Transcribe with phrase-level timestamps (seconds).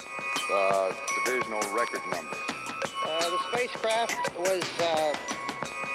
[0.00, 0.92] uh,
[1.24, 2.36] divisional record number.
[3.04, 5.12] Uh, the spacecraft was uh,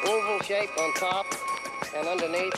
[0.06, 1.26] oval shaped on top
[1.96, 2.54] and underneath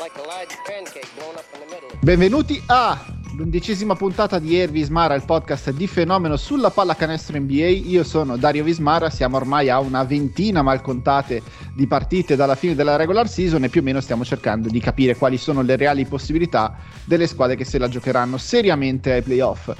[0.00, 1.88] like a large pancake blown up in the middle.
[2.00, 2.98] Benvenuti a
[3.36, 7.66] l'undicesima puntata di Air Vismara, il podcast di fenomeno sulla pallacanestro NBA.
[7.66, 11.42] Io sono Dario Vismara, siamo ormai a una ventina malcontate
[11.74, 15.16] di partite dalla fine della regular season e più o meno stiamo cercando di capire
[15.16, 19.72] quali sono le reali possibilità delle squadre che se la giocheranno seriamente ai playoff.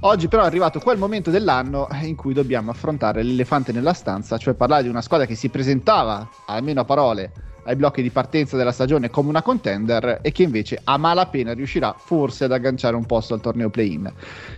[0.00, 4.52] Oggi però è arrivato quel momento dell'anno in cui dobbiamo affrontare l'elefante nella stanza, cioè
[4.54, 7.32] parlare di una squadra che si presentava, almeno a parole,
[7.68, 11.94] ai blocchi di partenza della stagione come una contender e che invece a malapena riuscirà
[11.96, 14.10] forse ad agganciare un posto al torneo play-in.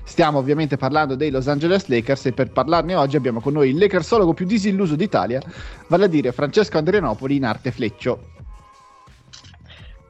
[0.05, 3.79] Stiamo ovviamente parlando dei Los Angeles Lakers e per parlarne oggi abbiamo con noi il
[3.79, 5.43] Lakersologo più disilluso d'Italia,
[5.89, 8.29] vale a dire Francesco Andrianopoli in arte Fleccio.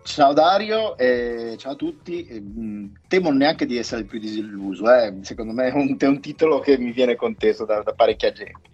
[0.03, 2.27] Ciao Dario, e ciao a tutti.
[2.31, 5.15] Mm, temo neanche di essere il più disilluso, eh.
[5.23, 8.69] secondo me è un, è un, titolo che mi viene contesto da, da parecchia gente.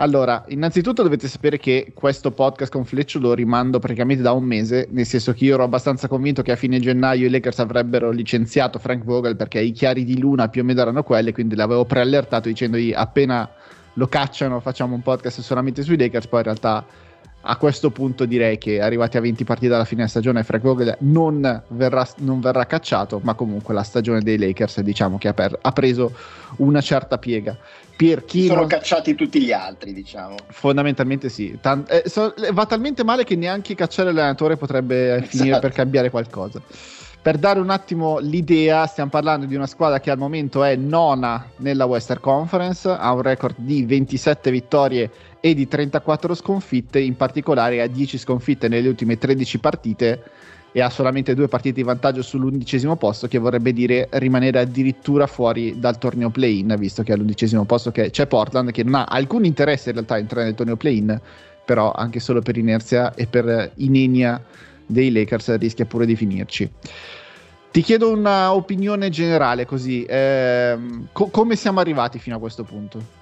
[0.00, 4.88] Allora, innanzitutto dovete sapere che questo podcast con Fleccio lo rimando praticamente da un mese,
[4.92, 8.78] nel senso che io ero abbastanza convinto che a fine gennaio i Lakers avrebbero licenziato
[8.78, 12.48] Frank Vogel perché i chiari di luna più o meno erano quelli, quindi l'avevo preallertato
[12.48, 13.46] dicendogli appena
[13.94, 16.86] lo cacciano facciamo un podcast solamente sui Lakers, poi in realtà
[17.42, 20.96] a questo punto direi che arrivati a 20 partite alla fine della stagione Frank Vogel
[21.00, 25.58] non verrà, non verrà cacciato, ma comunque la stagione dei Lakers diciamo che ha, per,
[25.60, 26.12] ha preso
[26.56, 27.56] una certa piega.
[28.06, 30.36] Per chi Sono cacciati tutti gli altri, diciamo.
[30.48, 31.58] Fondamentalmente sì.
[31.60, 35.36] Tan- eh, so, va talmente male che neanche cacciare l'allenatore potrebbe esatto.
[35.36, 36.62] finire per cambiare qualcosa.
[37.22, 41.50] Per dare un attimo l'idea, stiamo parlando di una squadra che al momento è nona
[41.56, 47.82] nella Western Conference, ha un record di 27 vittorie e di 34 sconfitte, in particolare
[47.82, 50.22] ha 10 sconfitte nelle ultime 13 partite
[50.72, 55.78] e ha solamente due partite di vantaggio sull'undicesimo posto, che vorrebbe dire rimanere addirittura fuori
[55.78, 59.96] dal torneo play-in, visto che all'undicesimo posto c'è Portland, che non ha alcun interesse in
[59.96, 61.20] realtà a entrare nel torneo play-in,
[61.64, 64.42] però anche solo per inerzia e per inenia
[64.86, 66.70] dei Lakers rischia pure di finirci.
[67.70, 70.76] Ti chiedo un'opinione generale così, eh,
[71.12, 73.18] co- come siamo arrivati fino a questo punto?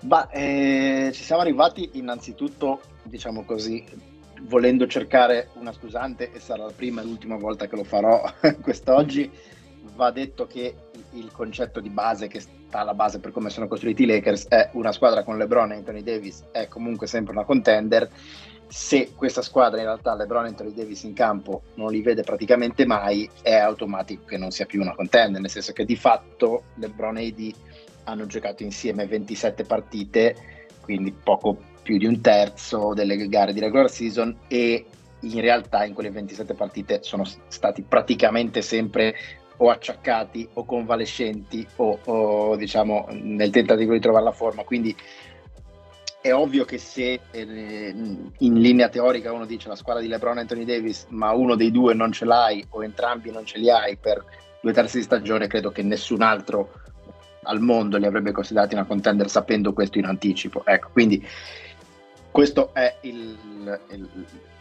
[0.00, 3.82] Bah, eh, ci siamo arrivati innanzitutto, diciamo così,
[4.42, 8.22] volendo cercare una scusante, e sarà la prima e l'ultima volta che lo farò
[8.60, 9.30] quest'oggi,
[9.94, 10.74] va detto che
[11.12, 14.70] il concetto di base che sta alla base per come sono costruiti i Lakers è
[14.72, 18.08] una squadra con LeBron e Anthony Davis è comunque sempre una contender.
[18.66, 22.86] Se questa squadra in realtà LeBron e Anthony Davis in campo non li vede praticamente
[22.86, 27.18] mai, è automatico che non sia più una contender, nel senso che di fatto LeBron
[27.18, 27.54] e AD
[28.04, 30.36] hanno giocato insieme 27 partite,
[30.80, 34.86] quindi poco più di un terzo delle gare di regular season e
[35.20, 39.14] in realtà in quelle 27 partite sono stati praticamente sempre
[39.58, 44.64] o acciaccati o convalescenti o, o diciamo nel tentativo di trovare la forma.
[44.64, 44.94] Quindi
[46.20, 47.94] è ovvio che se eh,
[48.38, 51.72] in linea teorica uno dice la squadra di LeBron e Anthony Davis ma uno dei
[51.72, 54.24] due non ce l'hai o entrambi non ce li hai per
[54.60, 56.70] due terzi di stagione credo che nessun altro
[57.44, 60.62] al mondo li avrebbe considerati una contender sapendo questo in anticipo.
[60.64, 61.26] Ecco quindi
[62.32, 63.36] questo è il,
[63.90, 64.08] il,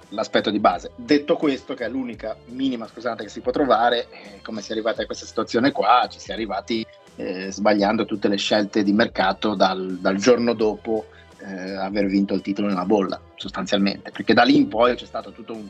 [0.09, 0.91] l'aspetto di base.
[0.95, 4.73] Detto questo, che è l'unica minima scusante che si può trovare, eh, come si è
[4.73, 8.93] arrivati a questa situazione qua, ci si è arrivati eh, sbagliando tutte le scelte di
[8.93, 11.07] mercato dal, dal giorno dopo
[11.39, 15.31] eh, aver vinto il titolo nella bolla, sostanzialmente, perché da lì in poi c'è stata
[15.31, 15.67] tutta un,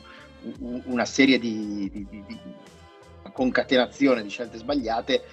[0.60, 2.40] un, una serie di, di, di, di,
[3.32, 5.24] concatenazione di scelte sbagliate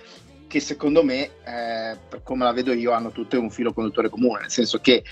[0.47, 4.41] che secondo me, eh, per come la vedo io, hanno tutte un filo conduttore comune,
[4.41, 5.03] nel senso che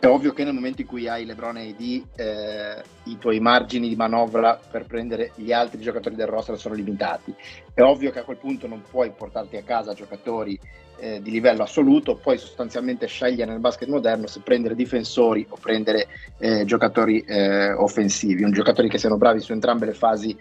[0.00, 3.86] è ovvio che nel momento in cui hai LeBron e AD eh, i tuoi margini
[3.86, 7.34] di manovra per prendere gli altri giocatori del roster sono limitati.
[7.74, 10.58] È ovvio che a quel punto non puoi portarti a casa giocatori
[11.00, 16.06] eh, di livello assoluto, puoi sostanzialmente scegliere nel basket moderno se prendere difensori o prendere
[16.38, 20.34] eh, giocatori eh, offensivi, un giocatori che siano bravi su entrambe le fasi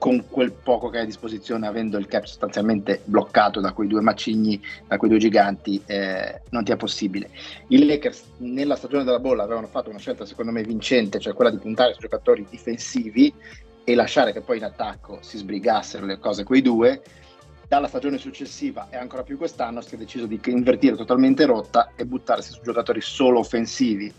[0.00, 4.00] con quel poco che hai a disposizione, avendo il cap sostanzialmente bloccato da quei due
[4.00, 4.58] macigni,
[4.88, 7.28] da quei due giganti, eh, non ti è possibile.
[7.66, 11.50] I Lakers nella stagione della bolla avevano fatto una scelta secondo me vincente, cioè quella
[11.50, 13.30] di puntare su giocatori difensivi
[13.84, 17.02] e lasciare che poi in attacco si sbrigassero le cose quei due.
[17.68, 22.06] Dalla stagione successiva e ancora più quest'anno si è deciso di invertire totalmente rotta e
[22.06, 24.10] buttarsi su giocatori solo offensivi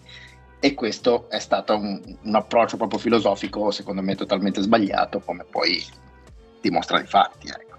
[0.63, 5.84] e questo è stato un, un, approccio proprio filosofico secondo me totalmente sbagliato come poi
[6.62, 7.70] dimostra i fatti ecco.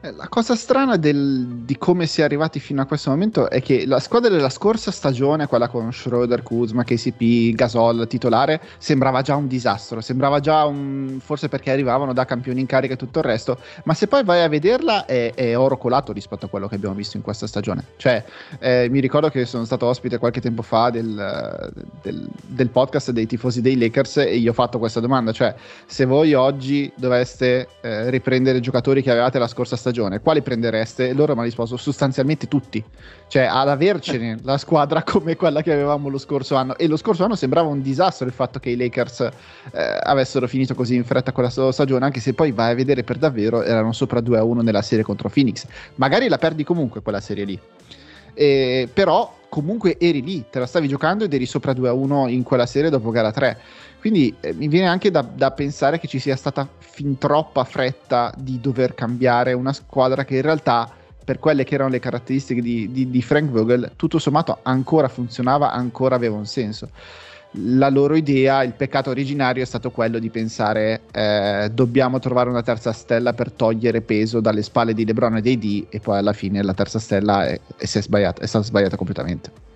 [0.00, 3.84] La cosa strana del, di come si è arrivati fino a questo momento è che
[3.86, 9.48] la squadra della scorsa stagione, quella con Schroeder, Kuzma, KCP, Gasol titolare, sembrava già un
[9.48, 11.18] disastro, sembrava già un...
[11.20, 14.42] forse perché arrivavano da campioni in carica e tutto il resto, ma se poi vai
[14.42, 17.84] a vederla è, è oro colato rispetto a quello che abbiamo visto in questa stagione.
[17.96, 18.24] Cioè,
[18.60, 23.26] eh, mi ricordo che sono stato ospite qualche tempo fa del, del, del podcast dei
[23.26, 25.54] tifosi dei Lakers e gli ho fatto questa domanda, cioè
[25.86, 31.08] se voi oggi doveste eh, riprendere giocatori che avevate la scorsa stagione, quali prendereste?
[31.08, 32.84] E loro mi hanno risposto sostanzialmente tutti,
[33.28, 37.24] cioè ad avercene la squadra come quella che avevamo lo scorso anno e lo scorso
[37.24, 41.32] anno sembrava un disastro il fatto che i Lakers eh, avessero finito così in fretta
[41.32, 45.02] quella stagione, anche se poi vai a vedere per davvero erano sopra 2-1 nella serie
[45.04, 45.64] contro Phoenix.
[45.94, 47.58] Magari la perdi comunque quella serie lì.
[48.34, 52.66] Eh, però comunque eri lì, te la stavi giocando ed eri sopra 2-1 in quella
[52.66, 53.58] serie dopo gara 3.
[54.08, 58.32] Quindi eh, mi viene anche da, da, pensare che ci sia stata fin troppa fretta
[58.38, 60.90] di dover cambiare una squadra che in realtà,
[61.22, 65.72] per quelle che erano le caratteristiche di, di, di Frank Vogel, tutto sommato ancora funzionava,
[65.72, 66.88] ancora aveva un senso
[67.52, 72.62] la loro idea, il peccato originario è stato quello di pensare eh, dobbiamo trovare una
[72.62, 76.34] terza stella per togliere peso dalle spalle di LeBron e dei D e poi alla
[76.34, 79.67] fine la terza stella è, è, è, sbagliata, è stata sbagliata completamente.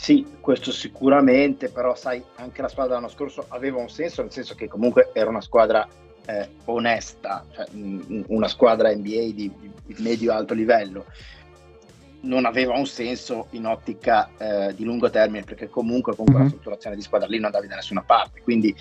[0.00, 4.54] Sì, questo sicuramente, però sai, anche la squadra dell'anno scorso aveva un senso, nel senso
[4.54, 5.86] che comunque era una squadra
[6.24, 7.66] eh, onesta, cioè,
[8.28, 9.52] una squadra NBA di,
[9.84, 11.04] di medio-alto livello.
[12.22, 16.48] Non aveva un senso in ottica eh, di lungo termine perché comunque con quella mm-hmm.
[16.48, 18.40] strutturazione di squadra lì non andavi da nessuna parte.
[18.40, 18.74] Quindi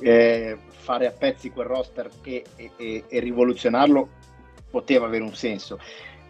[0.00, 4.06] eh, fare a pezzi quel roster e, e, e, rivoluzionarlo
[4.70, 5.78] poteva avere un senso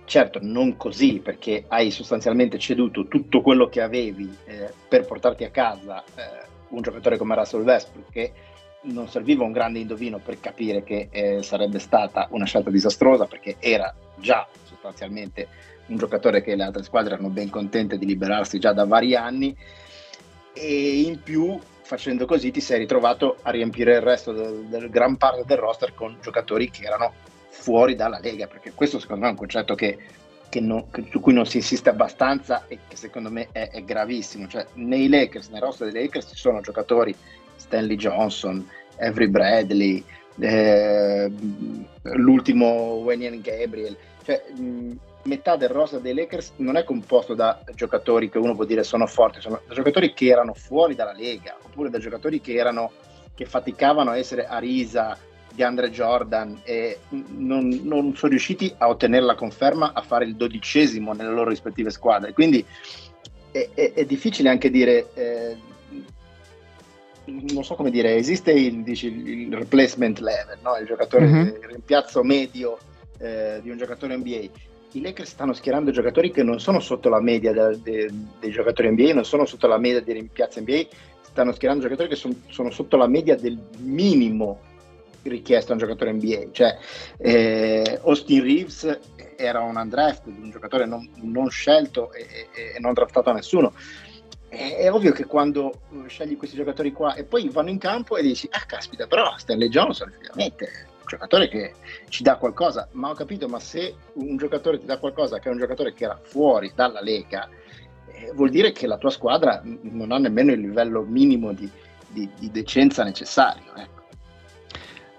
[0.09, 5.51] certo non così perché hai sostanzialmente ceduto tutto quello che avevi eh, per portarti a
[5.51, 8.33] casa eh, un giocatore come Russell Westbrook che
[8.81, 13.57] non serviva un grande indovino per capire che eh, sarebbe stata una scelta disastrosa perché
[13.59, 15.49] era già sostanzialmente
[15.87, 19.57] un giocatore che le altre squadre erano ben contente di liberarsi già da vari anni.
[20.53, 25.17] E in più facendo così ti sei ritrovato a riempire il resto del, del gran
[25.17, 27.13] parte del roster con giocatori che erano
[27.69, 29.99] fuori dalla Lega, perché questo secondo me è un concetto che,
[30.49, 33.85] che non, che, su cui non si insiste abbastanza e che secondo me è, è,
[33.85, 34.47] gravissimo.
[34.47, 37.15] Cioè, nei Lakers, nel roster dei Lakers ci sono giocatori
[37.57, 38.67] Stanley Johnson,
[38.99, 40.03] Avery Bradley,
[40.41, 41.31] eh,
[42.15, 43.95] l'ultimo Wayne Gabriel,
[44.25, 44.93] cioè, mh,
[45.25, 49.07] metà del roster dei Lakers non è composto da giocatori che uno può dire sono
[49.07, 52.93] forti, sono da giocatori che erano fuori dalla Lega, oppure da giocatori che, erano,
[53.35, 55.19] che faticavano a essere a risa
[55.59, 60.37] di Andre Jordan e non, non, sono riusciti a ottenere la conferma a fare il
[60.37, 62.33] dodicesimo nelle loro rispettive squadre.
[62.33, 62.65] Quindi
[63.51, 65.57] è, è, è difficile anche dire, eh,
[67.25, 70.77] non so come dire, esiste il, dici, il replacement level, no?
[70.77, 71.47] il giocatore, mm-hmm.
[71.47, 72.79] il rimpiazzo medio
[73.19, 77.21] eh, di un giocatore NBA i Lakers stanno schierando giocatori che non sono sotto la
[77.21, 78.11] media de, de,
[78.41, 80.87] dei giocatori NBA, non sono sotto la media dei rimpiazzi NBA,
[81.21, 84.61] stanno schierando giocatori che son, sono sotto la media del minimo
[85.23, 86.49] richiesto a un giocatore NBA.
[86.53, 86.79] Cioè,
[87.19, 88.99] eh, Austin Reeves
[89.37, 93.73] era un undrafted, un giocatore non, non scelto e, e, e, non draftato a nessuno.
[94.49, 98.23] È, è, ovvio che quando scegli questi giocatori qua e poi vanno in campo e
[98.23, 101.75] dici, ah caspita, però Stanley Johnson effettivamente giocatore che
[102.09, 105.53] ci dà qualcosa, ma ho capito, ma se un giocatore ti dà qualcosa che è
[105.53, 107.49] un giocatore che era fuori dalla Lega,
[108.07, 111.69] eh, vuol dire che la tua squadra non ha nemmeno il livello minimo di,
[112.09, 113.75] di, di decenza necessario.
[113.75, 113.98] Ecco.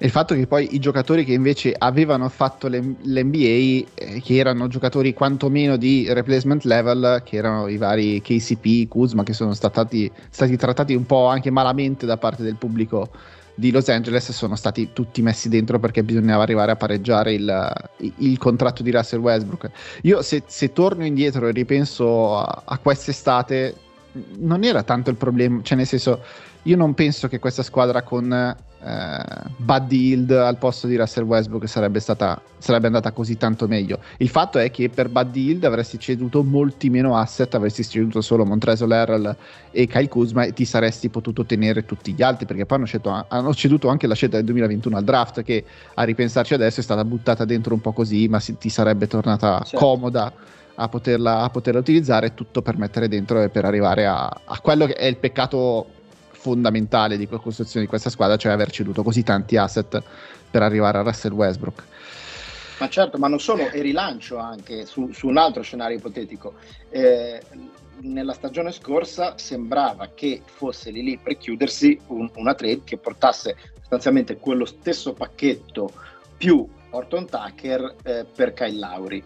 [0.01, 3.86] Il fatto che poi i giocatori che invece avevano fatto l'NBA, eh,
[4.24, 9.54] che erano giocatori quantomeno di replacement level, che erano i vari KCP, Kuzma, che sono
[9.54, 13.09] stati, stati trattati un po' anche malamente da parte del pubblico
[13.59, 18.38] di Los Angeles sono stati tutti messi dentro perché bisognava arrivare a pareggiare il, il
[18.38, 19.69] contratto di Russell Westbrook.
[20.04, 23.76] Io se, se torno indietro e ripenso a, a quest'estate,
[24.38, 26.24] non era tanto il problema, cioè nel senso,
[26.63, 29.23] io non penso che questa squadra con eh,
[29.57, 33.99] Buddy Hield al posto di Russell Westbrook sarebbe, stata, sarebbe andata così tanto meglio.
[34.18, 38.45] Il fatto è che per Buddy Hield avresti ceduto molti meno asset, avresti ceduto solo
[38.45, 39.35] Montrezl Harrell
[39.71, 43.25] e Kyle Kuzma e ti saresti potuto tenere tutti gli altri perché poi hanno, scelto,
[43.28, 45.63] hanno ceduto anche la scelta del 2021 al draft che
[45.94, 49.61] a ripensarci adesso è stata buttata dentro un po' così ma si, ti sarebbe tornata
[49.63, 49.78] certo.
[49.78, 50.33] comoda.
[50.81, 54.85] A poterla, a poterla, utilizzare tutto per mettere dentro e per arrivare a, a quello
[54.85, 55.87] che è il peccato
[56.40, 60.02] fondamentale di costruzione di questa squadra, cioè aver ceduto così tanti asset
[60.50, 61.84] per arrivare a Russell Westbrook.
[62.80, 66.54] Ma certo, ma non solo, e rilancio anche su, su un altro scenario ipotetico.
[66.90, 67.42] Eh,
[68.02, 73.58] nella stagione scorsa sembrava che fosse lì lì per chiudersi un, una trade che portasse
[73.80, 75.92] sostanzialmente quello stesso pacchetto
[76.38, 79.24] più Orton Tucker eh, per Kyle Lauri.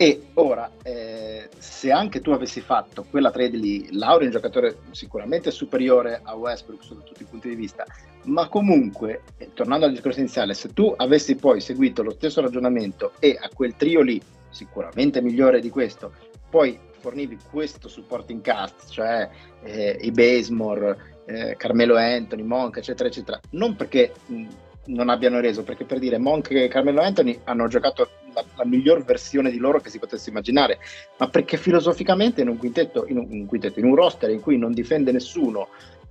[0.00, 4.78] E ora, eh, se anche tu avessi fatto quella trade lì, Lauri è un giocatore
[4.92, 7.84] sicuramente superiore a Westbrook sotto tutti i punti di vista,
[8.26, 13.14] ma comunque, eh, tornando al discorso iniziale, se tu avessi poi seguito lo stesso ragionamento
[13.18, 16.12] e a quel trio lì, sicuramente migliore di questo,
[16.48, 19.28] poi fornivi questo supporting cast, cioè
[19.64, 24.46] eh, i Basemore, eh, Carmelo Anthony, Monk, eccetera, eccetera, non perché mh,
[24.88, 29.04] non abbiano reso, perché per dire Monk e Carmelo Anthony hanno giocato la, la, miglior
[29.04, 30.78] versione di loro che si potesse immaginare,
[31.18, 34.40] ma perché filosoficamente in un quintetto, in un, in un, quintetto, in un roster in
[34.40, 35.68] cui non difende nessuno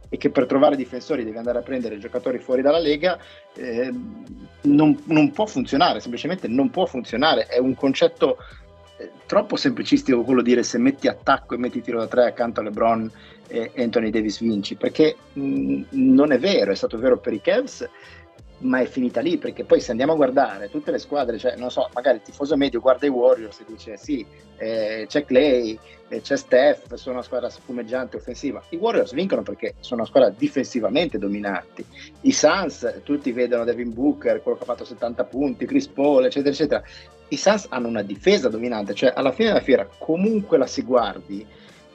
[0.10, 3.17] e che per trovare difensori devi andare a prendere giocatori fuori dalla Lega,
[3.55, 3.91] eh,
[4.62, 8.38] non, non, può funzionare, semplicemente non può funzionare, è un concetto
[8.98, 12.62] eh, troppo semplicistico quello di dire se metti attacco e metti tiro da tre accanto
[12.62, 13.12] a LeBron
[13.48, 17.88] e Anthony Davis vinci, perché mh, non è vero, è stato vero per i Cavs,
[18.59, 21.69] ma è finita lì perché poi se andiamo a guardare tutte le squadre, cioè non
[21.69, 24.25] so, magari il tifoso medio guarda i Warriors e dice sì,
[24.57, 28.63] eh, c'è Clay, eh, c'è Steph, sono una squadra spumeggiante offensiva.
[28.69, 31.85] I Warriors vincono perché sono una squadra difensivamente dominanti.
[32.21, 36.51] I Suns, tutti vedono Devin Booker, quello che ha fatto 70 punti, Chris Paul, eccetera,
[36.51, 36.83] eccetera.
[37.29, 41.45] I Suns hanno una difesa dominante, cioè alla fine della fiera comunque la si guardi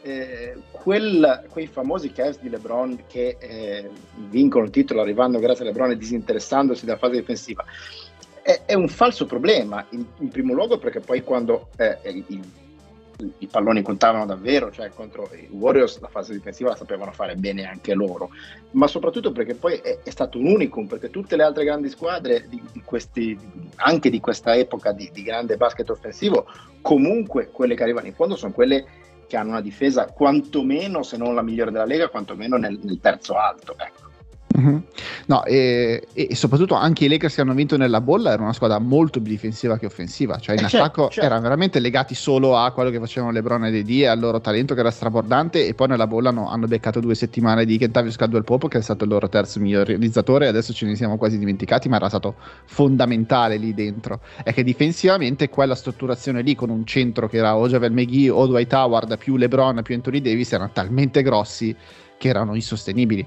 [0.02, 3.88] eh, quel, quei famosi Cavs di LeBron che eh,
[4.28, 7.64] vincono il titolo arrivando grazie a LeBron e disinteressandosi dalla fase difensiva
[8.42, 12.42] è, è un falso problema in, in, primo luogo perché poi quando eh, i,
[13.38, 17.64] i, palloni contavano davvero cioè contro i Warriors la fase difensiva la sapevano fare bene
[17.64, 18.30] anche loro
[18.73, 22.49] ma soprattutto perché poi è, è stato un unicum perché tutte le altre grandi squadre
[22.49, 23.38] di, di questi,
[23.76, 26.49] anche di questa epoca di, di grande basket offensivo
[26.80, 28.85] comunque quelle che arrivano in fondo sono quelle
[29.26, 33.37] che hanno una difesa quantomeno, se non la migliore della Lega, quantomeno nel, nel terzo
[33.37, 33.75] alto.
[33.79, 34.01] Ecco.
[34.59, 34.76] Mm-hmm.
[35.26, 38.78] No, e, e, soprattutto anche i Lakers che hanno vinto nella bolla erano una squadra
[38.78, 41.21] molto più difensiva che offensiva, cioè in eh, attacco certo.
[41.21, 44.75] erano veramente legati solo a quello che facevano LeBron e DD e al loro talento
[44.75, 48.44] che era strabordante e poi nella bolla hanno, hanno beccato due settimane di Kentavious Caldwell
[48.44, 51.38] Popo che è stato il loro terzo miglior realizzatore e adesso ce ne siamo quasi
[51.38, 52.35] dimenticati ma era stato
[52.66, 57.68] fondamentale lì dentro è che difensivamente quella strutturazione lì con un centro che era o
[57.68, 61.75] Javel McGee o Dwight Howard più LeBron più Anthony Davis erano talmente grossi
[62.18, 63.26] che erano insostenibili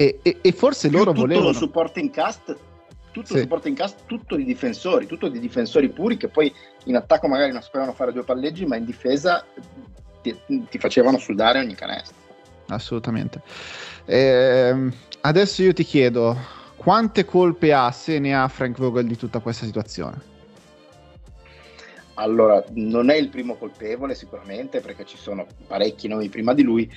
[0.00, 1.48] e, e, e forse Più loro tutto volevano...
[1.48, 2.56] Lo supporting cast,
[3.10, 3.40] tutto sì.
[3.40, 6.50] supporting cast, tutto di difensori, tutto di difensori puri che poi
[6.84, 9.44] in attacco magari non sapevano fare due palleggi, ma in difesa
[10.22, 12.16] ti, ti facevano sudare ogni canestro.
[12.68, 13.42] Assolutamente.
[14.06, 14.88] Eh,
[15.20, 16.34] adesso io ti chiedo,
[16.76, 20.28] quante colpe ha, se ne ha Frank Vogel di tutta questa situazione?
[22.14, 26.90] Allora, non è il primo colpevole sicuramente perché ci sono parecchi nomi prima di lui,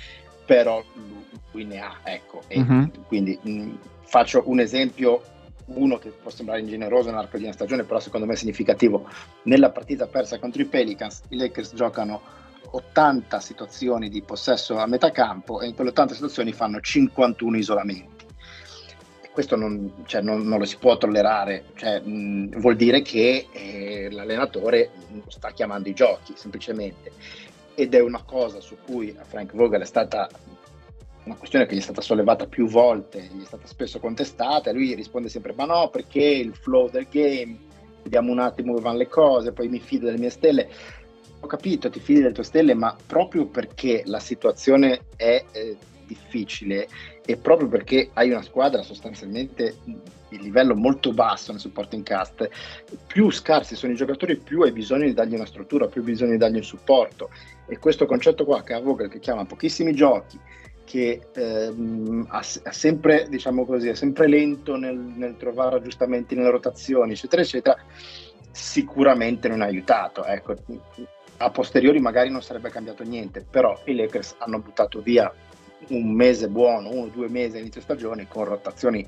[0.46, 0.84] però
[1.52, 2.42] lui ne ha, ecco.
[2.50, 2.90] Uh-huh.
[3.08, 5.22] Quindi mh, faccio un esempio,
[5.66, 9.08] uno che può sembrare ingeneroso nell'arco di una stagione, però secondo me è significativo.
[9.44, 12.22] Nella partita persa contro i Pelicans, i Lakers giocano
[12.72, 18.26] 80 situazioni di possesso a metà campo e in quelle 80 situazioni fanno 51 isolamenti.
[19.22, 23.48] E questo non, cioè, non, non, lo si può tollerare, cioè, mh, vuol dire che
[23.52, 24.90] eh, l'allenatore
[25.28, 27.12] sta chiamando i giochi semplicemente
[27.76, 30.30] ed è una cosa su cui a Frank Vogel è stata
[31.26, 34.74] una questione che gli è stata sollevata più volte, gli è stata spesso contestata, e
[34.74, 37.58] lui risponde sempre ma no perché il flow del game,
[38.04, 40.70] vediamo un attimo dove vanno le cose, poi mi fido delle mie stelle.
[41.40, 46.88] Ho capito, ti fidi delle tue stelle, ma proprio perché la situazione è eh, difficile
[47.26, 49.78] e proprio perché hai una squadra sostanzialmente
[50.30, 52.50] di livello molto basso nel supporting cast,
[53.08, 56.32] più scarsi sono i giocatori, più hai bisogno di dargli una struttura, più hai bisogno
[56.32, 57.30] di dargli un supporto.
[57.66, 60.40] E questo concetto qua che Vogel, che chiama pochissimi giochi,
[60.84, 66.52] che ehm, ha, ha, sempre, diciamo così, è sempre lento nel, nel, trovare aggiustamenti nelle
[66.52, 67.78] rotazioni, eccetera, eccetera,
[68.52, 70.26] sicuramente non ha aiutato.
[70.26, 70.56] Ecco,
[71.38, 75.32] a posteriori magari non sarebbe cambiato niente, però i Lakers hanno buttato via
[75.90, 79.06] un mese buono, uno o due mesi inizio stagione con rotazioni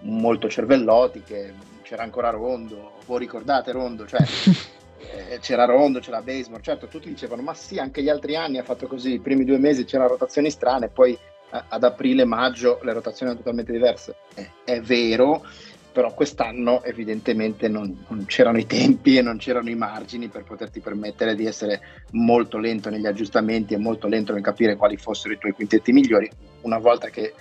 [0.00, 4.20] molto cervellotiche, c'era ancora Rondo, voi ricordate Rondo, cioè
[5.00, 8.64] eh, c'era Rondo, c'era Baseball, certo tutti dicevano ma sì anche gli altri anni ha
[8.64, 13.30] fatto così, i primi due mesi c'erano rotazioni strane, poi eh, ad aprile-maggio le rotazioni
[13.30, 15.44] erano totalmente diverse, eh, è vero,
[15.90, 20.80] però quest'anno evidentemente non, non, c'erano i tempi e non c'erano i margini per poterti
[20.80, 21.80] permettere di essere
[22.12, 26.30] molto lento negli aggiustamenti e molto lento nel capire quali fossero i tuoi quintetti migliori.
[26.60, 27.34] Una volta che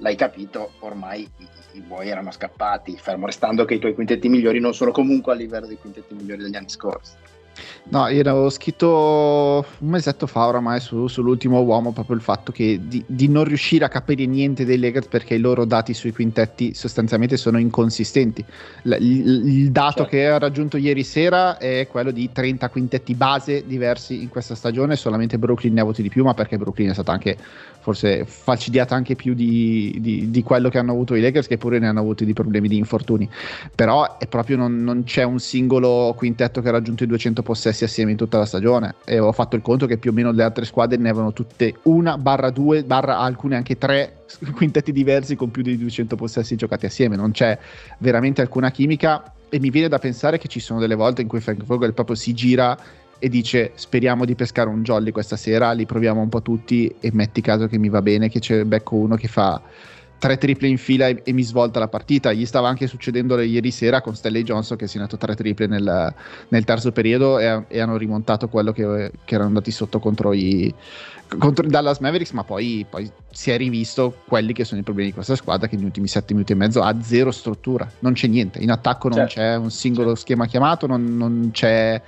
[0.00, 4.60] l'hai capito, ormai i, i buoi erano scappati, fermo restando che i tuoi quintetti migliori
[4.60, 7.12] non sono comunque a livello dei quintetti migliori degli anni scorsi.
[7.90, 12.78] No, io avevo scritto un mesetto fa oramai su, sull'ultimo uomo proprio il fatto che
[12.82, 16.72] di, di, non riuscire a capire niente dei Lakers perché i loro dati sui quintetti
[16.74, 18.44] sostanzialmente sono inconsistenti.
[18.82, 20.10] L- il, il, dato certo.
[20.10, 24.94] che ha raggiunto ieri sera è quello di 30 quintetti base diversi in questa stagione,
[24.94, 27.36] solamente Brooklyn ne ha avuti di più, ma perché Brooklyn è stata anche
[27.80, 31.78] forse falcidiata anche più di, di, di, quello che hanno avuto i Lakers, che pure
[31.78, 33.28] ne hanno avuti di problemi di infortuni.
[33.74, 37.82] Però è proprio non, non, c'è un singolo quintetto che ha raggiunto i 200 possessi
[37.82, 38.94] assieme in tutta la stagione.
[39.04, 41.74] E ho fatto il conto che più o meno le altre squadre ne avevano tutte
[41.82, 44.22] una, barra due, barra alcune anche tre
[44.54, 47.16] quintetti diversi con più di 200 possessi giocati assieme.
[47.16, 47.58] Non c'è
[47.98, 49.34] veramente alcuna chimica.
[49.48, 52.14] E mi viene da pensare che ci sono delle volte in cui Frank Vogel proprio
[52.14, 52.78] si gira
[53.18, 57.10] e dice speriamo di pescare un jolly questa sera, li proviamo un po' tutti e
[57.12, 59.60] metti caso che mi va bene che c'è becco uno che fa
[60.20, 62.32] tre triple in fila e, e, mi svolta la partita.
[62.32, 66.14] Gli stava anche succedendo ieri sera con Stanley Johnson che ha segnato tre triple nel,
[66.48, 70.72] nel terzo periodo e, e, hanno rimontato quello che, che, erano andati sotto contro i,
[71.38, 75.08] contro i Dallas Mavericks, ma poi, poi, si è rivisto quelli che sono i problemi
[75.08, 78.26] di questa squadra che negli ultimi sette minuti e mezzo ha zero struttura, non c'è
[78.26, 79.34] niente, in attacco non certo.
[79.34, 80.20] c'è un singolo certo.
[80.20, 82.00] schema chiamato, non, non c'è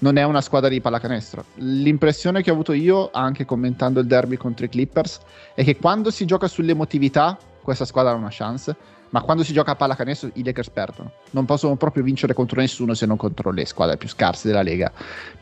[0.00, 1.44] non è una squadra di pallacanestro.
[1.56, 5.20] L'impressione che ho avuto io, anche commentando il derby contro i Clippers,
[5.54, 8.74] è che quando si gioca sull'emotività, questa squadra ha una chance,
[9.10, 11.12] ma quando si gioca a pallacanestro i Lakers perdono.
[11.30, 14.92] Non possono proprio vincere contro nessuno se non contro le squadre più scarse della Lega.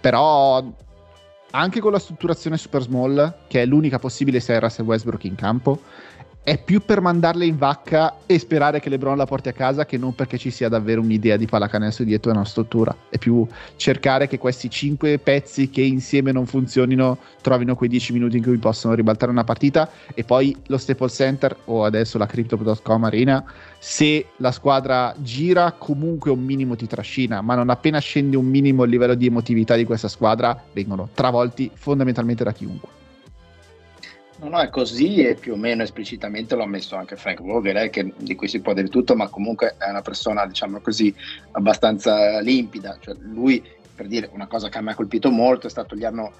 [0.01, 0.65] Però
[1.51, 5.35] anche con la strutturazione super small, che è l'unica possibile se hai Russell Westbrook in
[5.35, 5.81] campo,
[6.49, 9.99] è più per mandarle in vacca e sperare che LeBron la porti a casa che
[9.99, 12.97] non perché ci sia davvero un'idea di pallacanestro dietro una struttura.
[13.11, 18.39] È più cercare che questi cinque pezzi che insieme non funzionino trovino quei 10 minuti
[18.39, 23.05] in cui possono ribaltare una partita e poi lo Staples Center o adesso la Crypto.com
[23.05, 23.45] Arena
[23.79, 28.85] se la squadra gira comunque un minimo ti trascina ma non appena scende un minimo
[28.85, 32.98] il livello di emotività di questa squadra vengono travolti fondamentalmente da chiunque.
[34.41, 37.91] No, no, è così e più o meno esplicitamente l'ha messo anche Frank Vogel, eh,
[37.91, 41.13] che, di cui si può dire tutto, ma comunque è una persona, diciamo così,
[41.53, 42.97] abbastanza limpida.
[43.01, 43.63] Cioè, lui,
[43.95, 46.31] per dire una cosa che me ha colpito molto, è stato gli hanno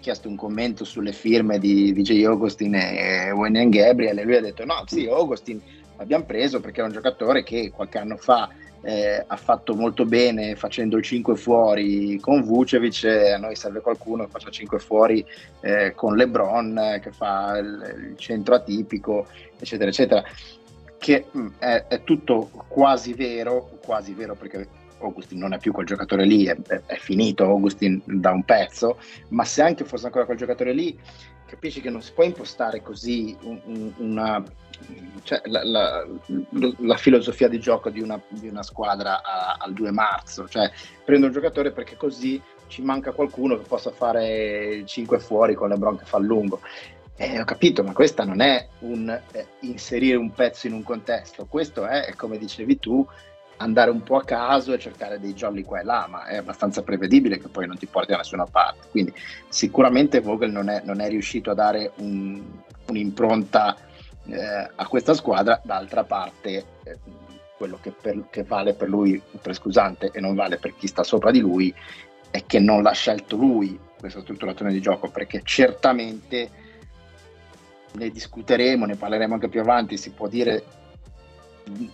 [0.00, 4.64] chiesto un commento sulle firme di DJ Augustin e Wayne Gabriel e lui ha detto
[4.66, 5.58] no, sì, Augustin
[5.96, 8.50] l'abbiamo preso perché è un giocatore che qualche anno fa
[8.84, 14.24] eh, ha fatto molto bene facendo il 5 fuori con Vucevic a noi serve qualcuno
[14.24, 15.24] che faccia 5 fuori
[15.60, 19.26] eh, con LeBron che fa il, il, centro atipico
[19.58, 20.22] eccetera eccetera.
[20.98, 24.68] Che mh, mm, è, è, tutto quasi vero quasi vero perché
[25.00, 29.44] Augustin non è più quel giocatore lì è, è finito Augustin da un pezzo ma
[29.44, 30.98] se anche fosse ancora quel giocatore lì
[31.46, 34.42] capisci che non si può impostare così un, un, una,
[35.22, 36.06] cioè, la, la,
[36.78, 40.70] la, filosofia di gioco di una, di una squadra a, al 2 marzo, cioè
[41.04, 45.98] prendo un giocatore perché così ci manca qualcuno che possa fare 5 fuori con LeBron
[45.98, 46.60] che fa lungo.
[47.16, 51.46] Eh, ho capito, ma questa non è un eh, inserire un pezzo in un contesto,
[51.46, 53.06] questo è, come dicevi tu,
[53.58, 56.82] andare un po' a caso e cercare dei jolly qua e là, ma è abbastanza
[56.82, 58.88] prevedibile che poi non ti porti da nessuna parte.
[58.90, 59.12] Quindi
[59.48, 62.42] sicuramente Vogel non è, non è riuscito a dare un,
[62.88, 63.76] un'impronta
[64.26, 66.98] eh, a questa squadra, d'altra parte eh,
[67.56, 71.02] quello che, per, che, vale per lui, per scusante, e non vale per chi sta
[71.02, 71.74] sopra di lui,
[72.30, 76.62] è che non l'ha scelto lui questa strutturazione di gioco, perché certamente
[77.92, 80.64] ne discuteremo, ne parleremo anche più avanti, si può dire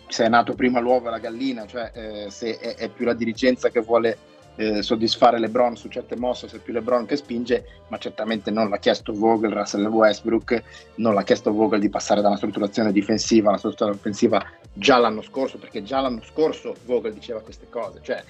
[0.08, 3.14] se è nato prima l'uovo e la gallina, cioè eh, se è, è, più la
[3.14, 4.18] dirigenza che vuole
[4.56, 8.68] eh, soddisfare LeBron su certe mosse, se è più LeBron che spinge, ma certamente non
[8.68, 10.62] l'ha chiesto Vogel, Russell Westbrook,
[10.96, 14.98] non l'ha chiesto Vogel di passare da una strutturazione difensiva a una strutturazione offensiva già
[14.98, 18.22] l'anno scorso, perché già l'anno scorso Vogel diceva queste cose, cioè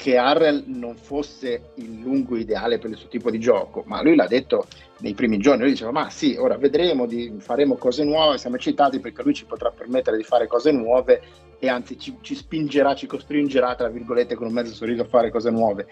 [0.00, 4.14] che Harrell non fosse il lungo ideale per il suo tipo di gioco, ma lui
[4.14, 4.66] l'ha detto
[5.00, 8.98] nei primi giorni, lui diceva ma sì, ora vedremo, di, faremo cose nuove, siamo eccitati
[8.98, 11.20] perché lui ci potrà permettere di fare cose nuove
[11.58, 15.30] e anzi ci, ci spingerà, ci costringerà, tra virgolette, con un mezzo sorriso a fare
[15.30, 15.86] cose nuove.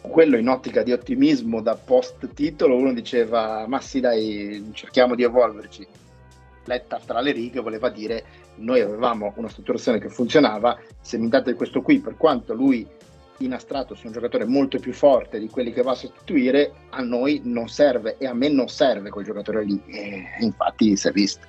[0.00, 5.22] Quello in ottica di ottimismo da post titolo, uno diceva ma sì dai, cerchiamo di
[5.22, 5.86] evolverci.
[6.64, 8.24] Letta tra le righe voleva dire
[8.58, 12.86] noi avevamo una strutturazione che funzionava, se mi date questo qui, per quanto lui
[13.38, 17.02] in astratto sia un giocatore molto più forte di quelli che va a sostituire, a
[17.02, 19.80] noi non serve e a me non serve quel giocatore lì.
[19.86, 21.46] E infatti si è visto.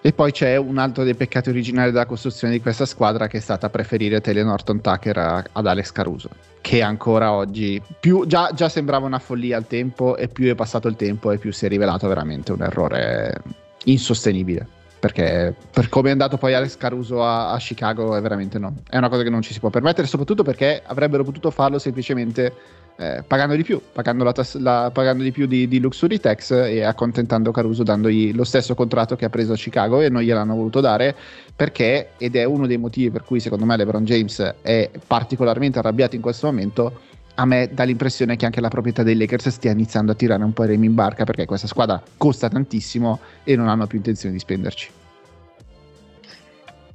[0.00, 3.40] E poi c'è un altro dei peccati originali della costruzione di questa squadra che è
[3.40, 8.68] stata preferire Tele Norton Tucker a, ad Alex Caruso, che ancora oggi più, già, già,
[8.68, 11.68] sembrava una follia al tempo e più è passato il tempo e più si è
[11.68, 13.42] rivelato veramente un errore
[13.84, 14.75] insostenibile
[15.06, 18.74] perché per come è andato poi Alex Caruso a, a Chicago è veramente no.
[18.88, 22.52] È una cosa che non ci si può permettere, soprattutto perché avrebbero potuto farlo semplicemente
[22.96, 26.50] eh, pagando di più, pagando, la tas- la, pagando di più di, di, luxury tax
[26.50, 30.56] e accontentando Caruso dandogli lo stesso contratto che ha preso a Chicago e non gliel'hanno
[30.56, 31.14] voluto dare
[31.54, 36.16] perché, ed è uno dei motivi per cui secondo me LeBron James è particolarmente arrabbiato
[36.16, 37.00] in questo momento,
[37.36, 40.52] a me dà l'impressione che anche la proprietà dei Lakers stia iniziando a tirare un
[40.52, 44.34] po' i remi in barca perché questa squadra costa tantissimo e non hanno più intenzione
[44.34, 44.95] di spenderci.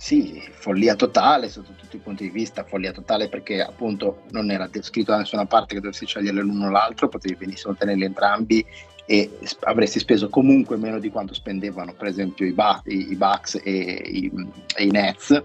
[0.01, 4.67] Sì, follia totale sotto tutti i punti di vista, follia totale perché appunto non era
[4.81, 8.65] scritto da nessuna parte che dovessi scegliere l'uno o l'altro, potevi benissimo tenerli entrambi
[9.05, 13.71] e avresti speso comunque meno di quanto spendevano per esempio i, ba- i, Bucks e
[13.71, 14.31] i,
[14.75, 15.43] e i Nets,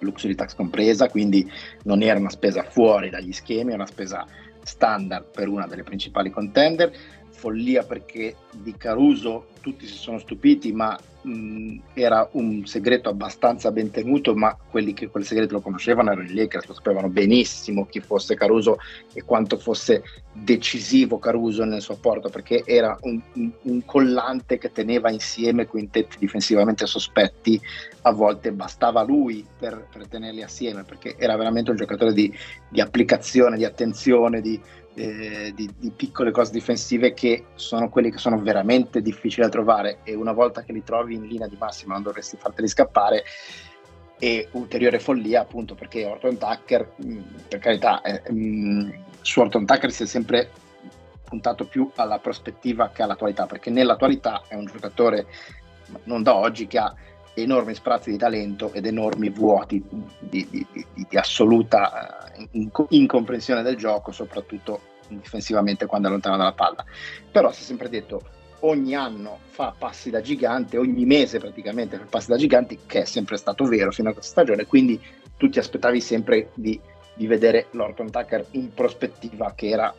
[0.00, 1.50] luxury tax compresa, quindi
[1.84, 4.26] non era una spesa fuori dagli schemi, è una spesa
[4.62, 6.92] standard per una delle principali contender.
[7.30, 13.90] Follia perché di Caruso tutti si sono stupiti, ma mh, era un segreto abbastanza ben
[13.90, 18.00] tenuto, ma quelli che quel segreto lo conoscevano erano i Lakers, lo sapevano benissimo chi
[18.00, 18.78] fosse Caruso
[19.12, 20.02] e quanto fosse
[20.32, 26.16] decisivo Caruso nel suo apporto, perché era un, un, un collante che teneva insieme quintetti
[26.18, 27.60] difensivamente sospetti,
[28.02, 32.32] a volte bastava lui per, per tenerli assieme, perché era veramente un giocatore di,
[32.68, 34.60] di applicazione, di attenzione, di
[34.94, 39.98] eh, di, di, piccole cose difensive che sono quelli che sono veramente difficili da trovare
[40.02, 43.24] e una volta che li trovi in linea di massima non dovresti farteli scappare.
[44.22, 48.90] E ulteriore follia appunto perché Orton Tucker mh, mm, per carità eh, mh, mm,
[49.22, 50.50] su Orton Tucker si è sempre
[51.24, 55.26] puntato più alla prospettiva che all'attualità perché nell'attualità è un giocatore
[56.04, 56.94] non da oggi che ha
[57.34, 59.82] enormi sprazzi di talento ed enormi vuoti
[60.18, 66.52] di, di, di, di assoluta uh, incomprensione del gioco, soprattutto difensivamente quando è lontano dalla
[66.52, 66.84] palla.
[67.30, 68.22] Però si è sempre detto
[68.60, 73.04] ogni anno fa passi da gigante, ogni mese praticamente fa passi da giganti, che è
[73.04, 75.00] sempre stato vero fino a questa stagione, quindi
[75.36, 76.78] tu ti aspettavi sempre di,
[77.14, 79.94] di vedere Lorton Tucker in prospettiva, che era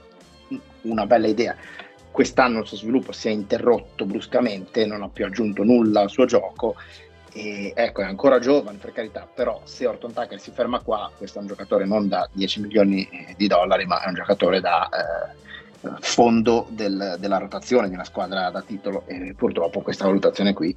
[0.81, 1.55] una bella idea.
[2.11, 6.25] Quest'anno il suo sviluppo si è interrotto bruscamente, non ha più aggiunto nulla al suo
[6.25, 6.75] gioco
[7.33, 11.37] e ecco, è ancora giovane per carità, però se Orton Tucker si ferma qua, questo
[11.37, 15.91] è un giocatore non da 10 milioni di dollari, ma è un giocatore da eh,
[15.99, 20.75] fondo del, della rotazione di una squadra da titolo e purtroppo questa valutazione qui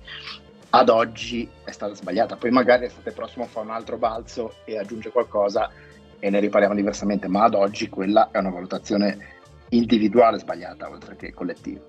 [0.71, 2.37] ad oggi è stata sbagliata.
[2.37, 5.71] Poi magari l'estate prossima fa un altro balzo e aggiunge qualcosa
[6.19, 9.33] e ne ripariamo diversamente, ma ad oggi quella è una valutazione
[9.71, 11.81] individuale sbagliata oltre che collettiva.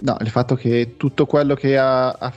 [0.00, 2.32] No, il fatto che tutto quello che ha, ha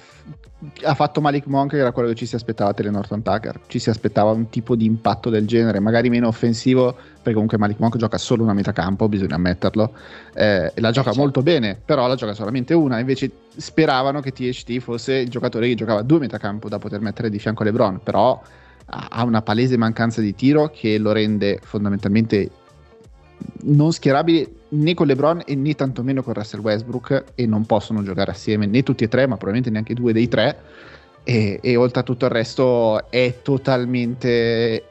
[0.84, 3.90] ha fatto Malik Monk era quello che ci si aspettava da Norton Tucker ci si
[3.90, 8.18] aspettava un tipo di impatto del genere magari meno offensivo perché comunque Malik Monk gioca
[8.18, 9.94] solo una metà campo bisogna ammetterlo
[10.34, 11.20] eh, la gioca certo.
[11.20, 15.76] molto bene però la gioca solamente una invece speravano che THT fosse il giocatore che
[15.76, 18.42] giocava due metà campo da poter mettere di fianco a LeBron però
[18.88, 22.52] ha una palese mancanza di tiro che lo rende fondamentalmente
[23.64, 28.32] non schierabile né con LeBron e né tantomeno con Russell Westbrook e non possono giocare
[28.32, 30.58] assieme né tutti e tre, ma probabilmente neanche due dei tre.
[31.24, 34.84] E, e oltre a tutto il resto è totalmente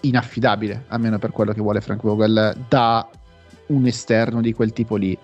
[0.00, 3.08] inaffidabile, almeno per quello che vuole Frank Vogel, da
[3.66, 5.16] un esterno di quel tipo lì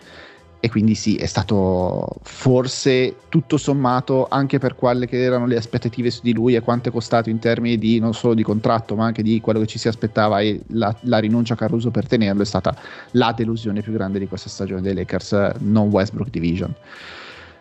[0.64, 6.10] e quindi sì, è stato forse tutto sommato anche per quelle che erano le aspettative
[6.10, 9.04] su di lui e quanto è costato in termini di non solo di contratto ma
[9.04, 12.40] anche di quello che ci si aspettava e la, la rinuncia a Caruso per tenerlo
[12.40, 12.74] è stata
[13.10, 16.74] la delusione più grande di questa stagione dei Lakers, non Westbrook Division.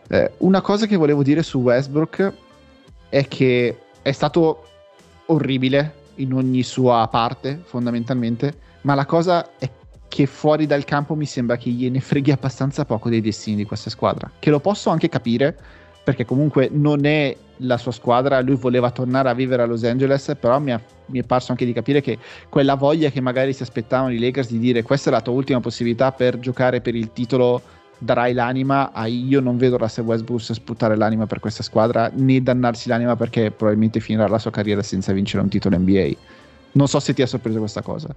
[0.07, 2.33] Eh, una cosa che volevo dire su Westbrook
[3.09, 4.63] è che è stato
[5.25, 9.69] orribile in ogni sua parte fondamentalmente, ma la cosa è
[10.13, 13.89] che fuori dal campo mi sembra che gliene freghi abbastanza poco dei destini di questa
[13.89, 14.29] squadra.
[14.37, 15.57] Che lo posso anche capire,
[16.03, 20.35] perché comunque non è la sua squadra, lui voleva tornare a vivere a Los Angeles,
[20.39, 23.63] però mi, ha, mi è parso anche di capire che quella voglia che magari si
[23.63, 27.11] aspettavano i Lakers di dire questa è la tua ultima possibilità per giocare per il
[27.11, 27.63] titolo
[27.97, 32.87] darai l'anima a io non vedo Russell Westbrook sputare l'anima per questa squadra né dannarsi
[32.87, 36.11] l'anima perché probabilmente finirà la sua carriera senza vincere un titolo NBA
[36.73, 38.13] non so se ti ha sorpreso questa cosa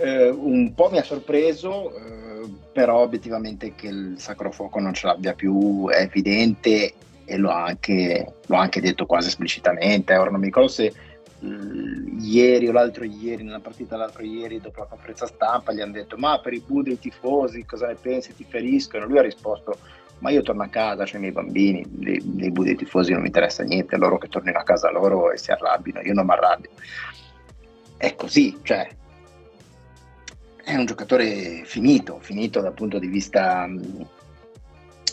[0.00, 5.06] eh, un po' mi ha sorpreso, eh, però obiettivamente che il Sacro Fuoco non ce
[5.06, 10.16] l'abbia più è evidente e l'ho anche, l'ho anche detto quasi esplicitamente.
[10.16, 10.92] Ora non mi ricordo se
[11.40, 15.92] uh, ieri o l'altro ieri, nella partita l'altro ieri, dopo la conferenza stampa, gli hanno
[15.92, 19.06] detto ma per i bu dei tifosi cosa ne pensi, ti feriscono?
[19.06, 19.78] Lui ha risposto
[20.20, 23.22] ma io torno a casa, ho i miei bambini, dei, dei bu dei tifosi non
[23.22, 26.32] mi interessa niente, loro che tornino a casa loro e si arrabbino, io non mi
[26.32, 26.70] arrabbio.
[27.96, 28.88] È così, cioè
[30.70, 33.68] è un giocatore finito, finito dal punto di vista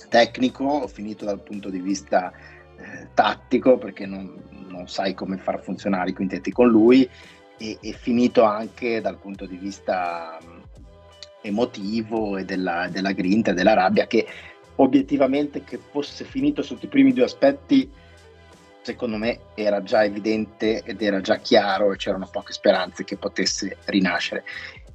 [0.10, 6.12] tecnico, finito dal punto di vista eh, tattico, perché non, non, sai come far funzionare
[6.12, 7.10] i quintetti con lui,
[7.58, 10.62] e, e finito anche dal punto di vista mh,
[11.42, 14.28] emotivo e della, della grinta e della rabbia, che
[14.76, 17.90] obiettivamente che fosse finito sotto i primi due aspetti
[18.84, 23.78] secondo me era già evidente ed era già chiaro e c'erano poche speranze che potesse
[23.86, 24.46] rinascere.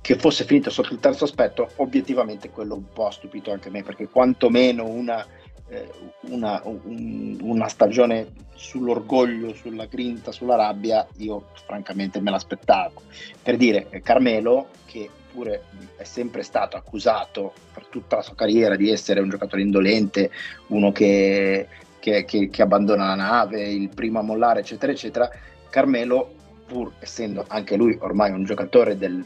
[0.03, 3.83] Che fosse finito sotto il terzo aspetto, obiettivamente quello un po' ha stupito anche me,
[3.83, 5.25] perché quantomeno una,
[5.69, 5.89] eh,
[6.23, 13.03] una, un, una stagione sull'orgoglio, sulla grinta, sulla rabbia, io francamente me l'aspettavo.
[13.41, 15.63] Per dire, Carmelo, che pure
[15.97, 20.31] è sempre stato accusato per tutta la sua carriera di essere un giocatore indolente,
[20.67, 21.69] uno che
[22.03, 25.31] che, che, che abbandona la nave, il primo a mollare, eccetera, eccetera.
[25.71, 26.35] Carmelo,
[26.67, 29.25] pur essendo anche lui ormai un giocatore del,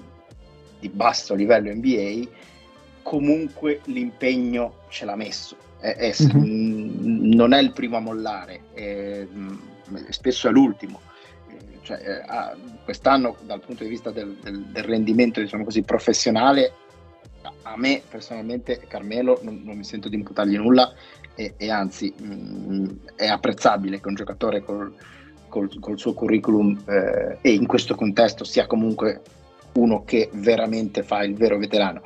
[0.78, 2.28] di basso livello NBA,
[3.02, 5.56] comunque l'impegno ce l'ha messo.
[5.78, 7.32] È, è, mm-hmm.
[7.32, 9.26] Non è il primo a mollare, è,
[10.10, 11.00] spesso è l'ultimo.
[11.82, 12.24] Cioè,
[12.82, 16.72] quest'anno, dal punto di vista del, del, del rendimento diciamo così, professionale,
[17.62, 20.92] a me personalmente Carmelo non, non, mi sento di imputargli nulla
[21.34, 24.92] e, e anzi mh, mm, è apprezzabile che un giocatore col,
[25.48, 29.22] col, col suo curriculum eh, e in questo contesto sia comunque
[29.76, 32.02] uno che veramente fa il vero veterano.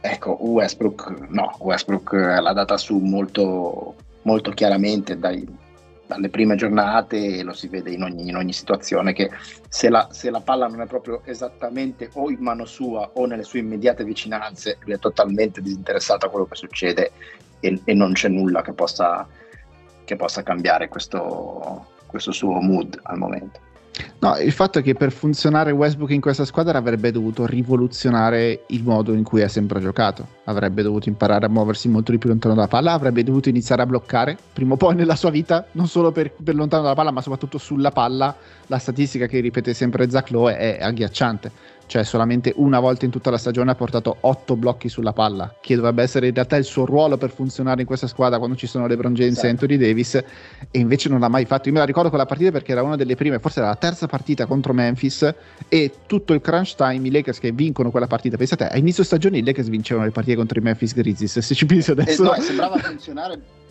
[0.00, 5.46] Ecco, Westbrook no, Westbrook l'ha data su molto, molto chiaramente dai,
[6.06, 9.30] dalle prime giornate e lo si vede in ogni, in ogni situazione che
[9.68, 13.44] se la, se la, palla non è proprio esattamente o in mano sua o nelle
[13.44, 17.12] sue immediate vicinanze, lui è totalmente disinteressato a quello che succede
[17.60, 19.26] e, e non c'è nulla che possa,
[20.04, 23.72] che possa cambiare questo, questo suo mood al momento.
[24.18, 28.82] No, il fatto è che per funzionare Westbrook in questa squadra avrebbe dovuto rivoluzionare il
[28.82, 30.26] modo in cui ha sempre giocato.
[30.44, 33.86] Avrebbe dovuto imparare a muoversi molto di più lontano dalla palla, avrebbe dovuto iniziare a
[33.86, 37.20] bloccare prima o poi nella sua vita, non solo per, per lontano dalla palla, ma
[37.20, 38.34] soprattutto sulla palla.
[38.68, 41.52] La statistica che ripete sempre Zach Lowe è agghiacciante
[41.86, 45.76] cioè solamente una volta in tutta la stagione ha portato 8 blocchi sulla palla, che
[45.76, 48.86] dovrebbe essere in realtà il suo ruolo per funzionare in questa squadra quando ci sono
[48.86, 49.46] LeBron James sì.
[49.46, 50.24] e Anthony Davis, e
[50.78, 51.68] invece non l'ha mai fatto.
[51.68, 54.06] Io me la ricordo quella partita perché era una delle prime, forse era la terza
[54.06, 55.34] partita contro Memphis,
[55.68, 59.38] e tutto il crunch time, i Lakers che vincono quella partita, pensate, a inizio stagione
[59.38, 62.22] i Lakers vincevano le partite contro i Memphis Grizzlies, se ci pensi adesso...
[62.22, 63.62] Eh, no, sembrava funzionare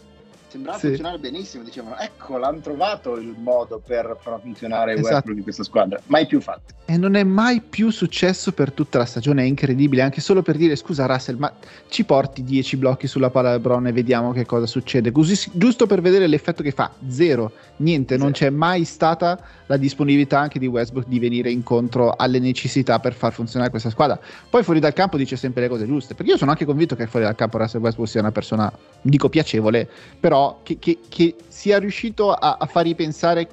[0.53, 0.87] sembrava sì.
[0.87, 1.63] funzionare benissimo.
[1.63, 5.07] Dicevano, ecco, l'hanno trovato il modo per far funzionare esatto.
[5.07, 5.99] Westbrook in questa squadra.
[6.05, 6.73] Mai più fatto.
[6.85, 9.43] E non è mai più successo per tutta la stagione.
[9.43, 10.01] È incredibile.
[10.03, 11.51] Anche solo per dire, scusa, Russell, ma
[11.87, 15.11] ci porti 10 blocchi sulla palla Lebron e vediamo che cosa succede.
[15.11, 16.91] Così, giusto per vedere l'effetto che fa.
[17.07, 17.51] Zero.
[17.77, 18.23] Niente, Zero.
[18.23, 23.13] non c'è mai stata la disponibilità anche di Westbrook di venire incontro alle necessità per
[23.13, 24.19] far funzionare questa squadra.
[24.49, 26.13] Poi fuori dal campo dice sempre le cose giuste.
[26.13, 29.29] Perché io sono anche convinto che fuori dal campo Russell Westbrook sia una persona, dico
[29.29, 29.89] piacevole,
[30.19, 33.47] però che, che, che sia riuscito a, a far ripensare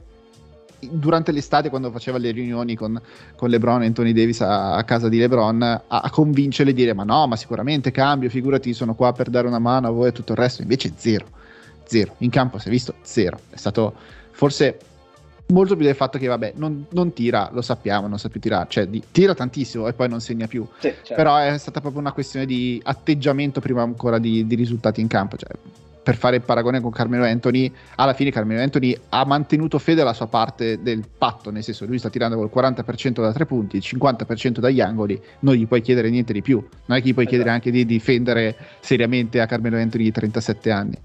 [0.80, 3.00] durante l'estate quando faceva le riunioni con,
[3.36, 6.94] con LeBron e Anthony Davis a, a casa di LeBron a, a convincerle e dire
[6.94, 10.12] ma no ma sicuramente cambio figurati sono qua per dare una mano a voi e
[10.12, 10.62] tutto il resto.
[10.62, 11.26] Invece zero
[11.90, 12.14] zero.
[12.18, 13.40] In campo si è visto zero.
[13.50, 13.92] È stato
[14.30, 14.78] forse
[15.48, 18.66] molto più del fatto che vabbè non, non tira lo sappiamo non sa più tirare.
[18.68, 20.66] Cioè di, tira tantissimo e poi non segna più.
[20.78, 21.14] Sì, certo.
[21.14, 25.36] però è stata proprio una questione di atteggiamento prima ancora di, di risultati in campo.
[25.36, 25.50] Cioè
[26.02, 30.12] per fare il paragone con Carmelo Anthony, alla fine Carmelo Anthony ha mantenuto fede alla
[30.12, 33.82] sua parte del patto, nel senso lui sta tirando col 40% da tre punti, il
[33.84, 37.24] 50% dagli angoli, non gli puoi chiedere niente di più, non è che gli puoi
[37.24, 37.28] esatto.
[37.28, 40.98] chiedere anche di difendere seriamente a Carmelo Anthony di 37 anni.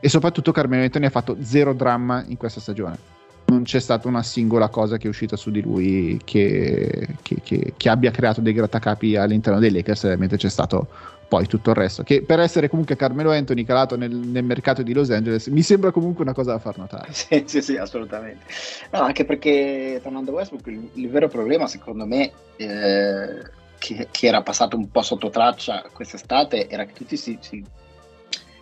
[0.00, 3.14] E soprattutto Carmelo Anthony ha fatto zero dramma in questa stagione.
[3.48, 7.74] Non c'è stata una singola cosa che è uscita su di lui che, che, che,
[7.76, 10.88] che abbia creato dei grattacapi all'interno dei Lakers, mentre c'è stato
[11.28, 12.02] poi tutto il resto.
[12.02, 15.90] Che per essere comunque Carmelo Anthony calato nel, nel, mercato di Los Angeles mi sembra
[15.90, 17.12] comunque una cosa da far notare.
[17.26, 18.44] Sì, sì, sì, assolutamente.
[18.90, 23.42] No, anche perché tornando a Westbrook, il, il vero problema secondo me, eh,
[23.78, 27.64] che, che, era passato un po' sotto traccia quest'estate, era che tutti si, si,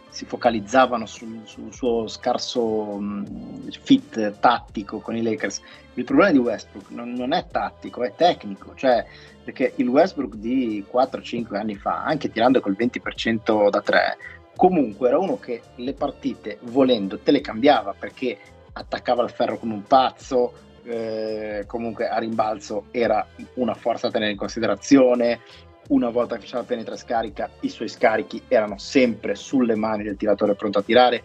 [0.09, 5.61] si focalizzavano sul, sul, suo scarso mh, fit tattico con i Lakers.
[5.95, 9.05] Il problema di Westbrook non, non è tattico, è tecnico, cioè
[9.45, 14.17] perché il Westbrook di 4-5 anni fa, anche tirando col 20% da 3,
[14.57, 18.39] comunque era uno che le partite volendo te le cambiava perché
[18.73, 20.53] attaccava il ferro come un pazzo,
[20.85, 25.41] eh, comunque a rimbalzo era una forza da tenere in considerazione,
[25.89, 30.55] una volta che faceva penetra scarica, i suoi scarichi erano sempre sulle mani del tiratore
[30.55, 31.23] pronto a tirare.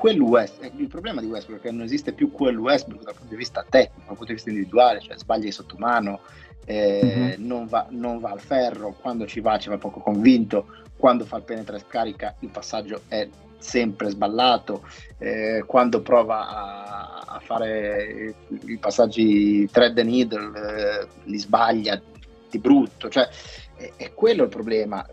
[0.00, 3.14] Quel West, eh, il problema di Westbrook è che non esiste più quel Westbrook dal
[3.14, 6.20] punto di vista tecnico, dal punto di vista individuale, cioè sbaglia sotto mano,
[6.64, 7.46] eh, mm-hmm.
[7.46, 11.36] non, va, non, va, al ferro, quando ci va ci va poco convinto, quando fa
[11.36, 14.86] il penetra e scarica il passaggio è sempre sballato,
[15.18, 22.00] eh, quando prova a, a, fare i passaggi thread and needle eh, li sbaglia
[22.48, 23.28] di brutto, cioè
[23.76, 25.06] è, è quello il problema,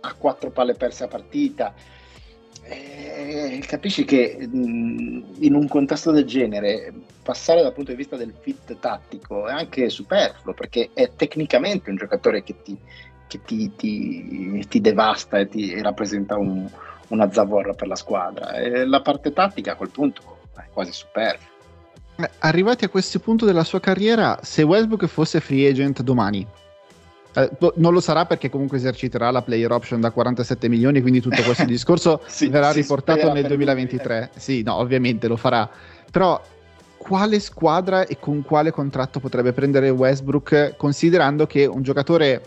[0.00, 1.72] ha quattro palle perse a partita
[2.68, 8.78] eh, capisci che in un contesto del genere passare dal punto di vista del fit
[8.78, 12.76] tattico è anche superfluo perché è tecnicamente un giocatore che ti,
[13.26, 16.68] che ti, ti, ti devasta e ti rappresenta un,
[17.08, 21.54] una zavorra per la squadra e la parte tattica a quel punto è quasi superflua.
[22.38, 26.46] Arrivati a questo punto della sua carriera, se Westbrook fosse free agent domani,
[27.36, 31.42] eh, non lo sarà perché comunque eserciterà la player option da 47 milioni, quindi tutto
[31.42, 34.18] questo discorso sì, verrà riportato nel 2023.
[34.18, 34.28] Lui.
[34.40, 35.68] Sì, no, ovviamente lo farà.
[36.10, 36.42] Però
[36.96, 42.42] quale squadra e con quale contratto potrebbe prendere Westbrook, considerando che un giocatore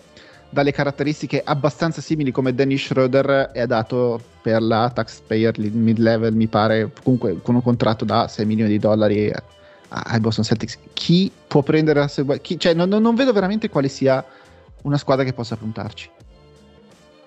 [0.49, 6.91] dalle caratteristiche abbastanza simili come Dennis Schroeder è dato per la taxpayer mid-level, mi pare,
[7.03, 9.31] comunque con un contratto da 6 milioni di dollari
[9.89, 10.79] ai Boston Celtics.
[10.93, 14.25] Chi può prendere la chi, cioè, non, non vedo veramente quale sia
[14.83, 16.09] una squadra che possa puntarci.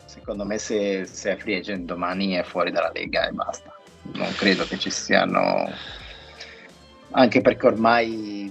[0.04, 3.74] Secondo me se, se è free agent domani è fuori dalla Lega e basta.
[4.12, 5.68] Non credo che ci siano...
[7.14, 8.50] Anche perché ormai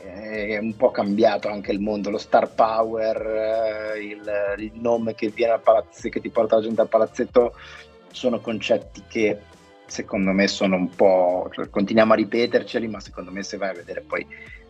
[0.00, 4.22] è un po' cambiato anche il mondo, lo star power, il,
[4.58, 7.54] il nome che viene al palazzetto, che ti porta la gente al palazzetto,
[8.10, 9.40] sono concetti che
[9.86, 13.74] secondo me sono un po', cioè, continuiamo a ripeterceli, ma secondo me se vai a
[13.74, 14.26] vedere poi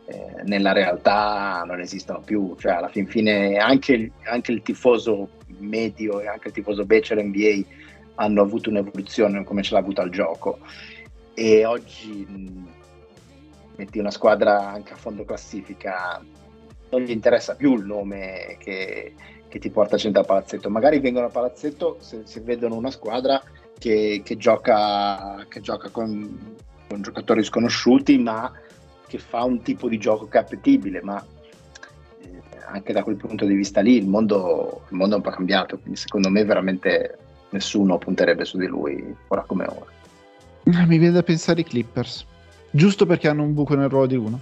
[0.07, 6.21] eh, nella realtà non esistono più, cioè alla fin fine anche anche il tifoso medio
[6.21, 7.63] e anche il tifoso bachelor NBA
[8.17, 10.59] hanno avuto un'evoluzione come ce l'ha avuta il gioco.
[11.35, 12.27] E oggi
[13.77, 16.23] metti una squadra anche a fondo classifica
[16.91, 19.15] non gli interessa più il nome che,
[19.49, 20.71] che ti porta gente al palazzetto.
[20.71, 23.43] Magari vengono al palazzetto se, se vedono una squadra
[23.79, 26.57] che, che gioca, che gioca con,
[26.89, 28.53] con giocatori sconosciuti ma
[29.15, 31.25] che fa un tipo di gioco che è appetibile, ma
[32.21, 35.31] eh, anche da quel punto di vista lì il mondo, il mondo è un po'
[35.31, 37.17] cambiato, quindi secondo me veramente
[37.51, 39.87] nessuno punterebbe su di lui ora come ora.
[40.65, 42.27] Eh, mi viene da pensare i Clippers,
[42.73, 44.41] giusto perché hanno un buco nel ruolo di uno.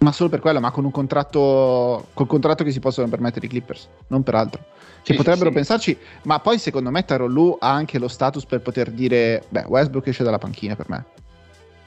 [0.00, 3.48] Ma solo per quello, ma con un contratto, col contratto che si possono permettere i
[3.48, 4.62] Clippers, non per altro.
[5.02, 5.54] Che sì, potrebbero sì.
[5.54, 9.64] pensarci, ma poi secondo me Taro Lu ha anche lo status per poter dire, beh,
[9.66, 11.04] Westbrook esce dalla panchina per me.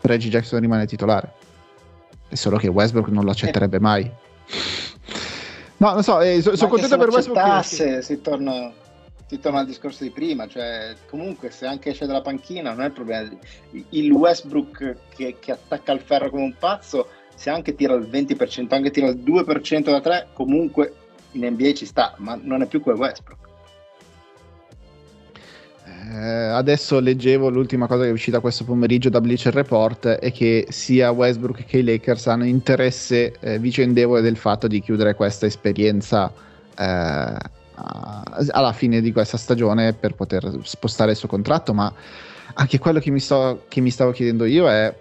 [0.02, 1.46] Reggie Jackson rimane titolare.
[2.30, 4.12] È solo che Westbrook non lo accetterebbe mai.
[5.78, 7.68] No, non so, eh, so, sono contento per Westbrook.
[7.68, 8.02] Che...
[8.02, 8.72] Si torna,
[9.28, 12.86] si torna al discorso di prima, cioè comunque se anche esce dalla panchina non è
[12.86, 13.30] il problema.
[13.90, 18.74] Il Westbrook che, che attacca il ferro come un pazzo, se anche tira il 20%,
[18.74, 20.94] anche tira il 2% da 3, comunque
[21.32, 23.47] in NBA ci sta, ma non è più quel Westbrook.
[26.10, 30.68] Eh, adesso leggevo l'ultima cosa che è uscita questo pomeriggio da Bleacher Report è che
[30.70, 36.32] sia Westbrook che i Lakers hanno interesse eh, vicendevole del fatto di chiudere questa esperienza
[36.78, 37.36] eh,
[37.76, 41.94] alla fine di questa stagione per poter spostare il suo contratto, ma
[42.54, 44.96] anche quello che mi, sto, che mi stavo chiedendo io è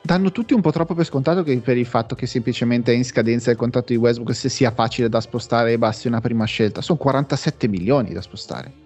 [0.00, 3.04] danno tutti un po' troppo per scontato che per il fatto che semplicemente è in
[3.04, 6.80] scadenza il contratto di Westbrook se sia facile da spostare e basti una prima scelta.
[6.80, 8.81] Sono 47 milioni da spostare.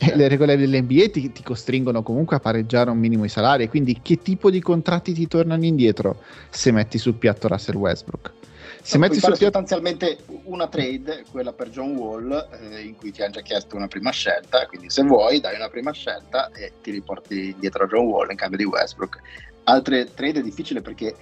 [0.00, 0.16] Certo.
[0.16, 4.16] le regole dell'NBA ti, ti, costringono comunque a pareggiare un minimo i salari, quindi che
[4.16, 8.32] tipo di contratti ti tornano indietro se metti sul piatto Russell Westbrook?
[8.80, 9.44] Se no, metti sul piatto...
[9.44, 13.88] sostanzialmente una trade, quella per John Wall, eh, in cui ti hanno già chiesto una
[13.88, 18.06] prima scelta, quindi se vuoi dai una prima scelta e ti riporti dietro a John
[18.06, 19.20] Wall in cambio di Westbrook.
[19.64, 21.14] Altre trade è difficile perché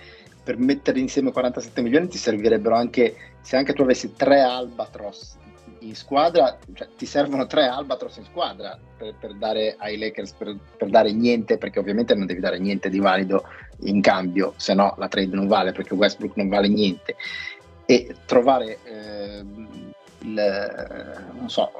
[0.44, 5.36] per mettere insieme 47 milioni ti servirebbero anche, se anche tu avessi tre Albatros
[5.80, 10.56] in squadra, cioè, ti servono tre Albatros in squadra per, per dare ai Lakers, per,
[10.76, 13.44] per, dare niente, perché ovviamente non devi dare niente di valido
[13.80, 17.16] in cambio, se no la trade non vale, perché Westbrook non vale niente.
[17.84, 19.44] E trovare eh,
[20.20, 21.70] il, non so,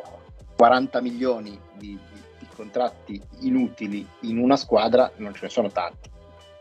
[0.56, 6.10] 40 milioni di, di, di, contratti inutili in una squadra non ce ne sono tanti.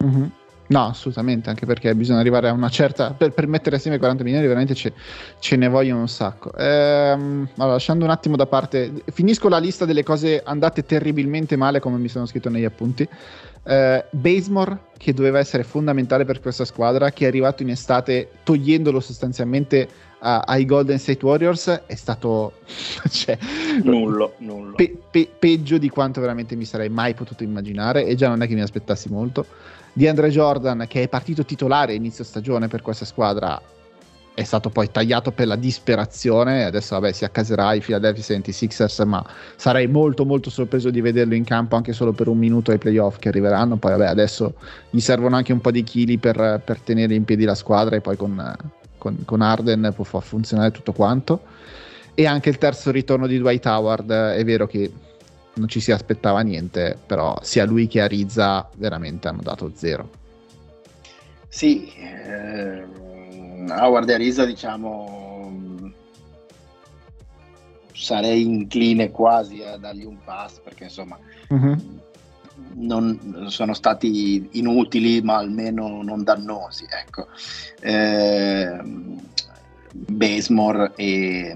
[0.04, 0.28] Mm-hmm.
[0.68, 3.12] No, assolutamente, anche perché bisogna arrivare a una certa...
[3.12, 4.94] Per, per mettere assieme 40 milioni veramente ce,
[5.40, 6.54] ce ne vogliono un sacco.
[6.58, 8.92] Ehm, allora, lasciando un attimo da parte...
[9.12, 13.08] Finisco la lista delle cose andate terribilmente male, come mi sono scritto negli appunti.
[13.64, 19.00] Eh, Basemore, che doveva essere fondamentale per questa squadra, che è arrivato in estate togliendolo
[19.00, 19.88] sostanzialmente
[20.20, 22.54] a, ai Golden State Warriors è stato
[23.10, 23.38] cioè,
[23.84, 24.76] nullo, nullo.
[24.76, 28.48] Pe, pe, peggio di quanto veramente mi sarei mai potuto immaginare e già non è
[28.48, 29.46] che mi aspettassi molto.
[29.98, 33.60] Di Andre Jordan che è partito titolare inizio stagione per questa squadra
[34.36, 36.66] è stato poi tagliato per la disperazione.
[36.66, 39.26] Adesso, vabbè, si accaserà i Philadelphia 76ers, ma
[39.56, 43.18] sarei molto, molto sorpreso di vederlo in campo anche solo per un minuto ai playoff
[43.18, 43.78] che arriveranno.
[43.78, 44.54] Poi, vabbè, adesso
[44.92, 48.02] gli servono anche un po' di chili per, per tenere in piedi la squadra e
[48.02, 48.56] poi con,
[49.00, 51.42] con, con Arden può far funzionare tutto quanto.
[52.14, 54.92] E anche il terzo ritorno di Dwight Howard, è vero che
[55.58, 60.10] non ci si aspettava niente, però sia lui che Arizza veramente hanno dato zero.
[61.50, 63.06] Sì, eh
[63.72, 65.92] Howard e Arisa diciamo
[67.94, 71.18] sarei incline quasi a dargli un pass perché insomma
[71.50, 72.00] uh-huh.
[72.76, 77.28] non sono stati inutili ma almeno non dannosi ecco
[77.80, 78.80] eh,
[79.92, 81.56] Basemore e,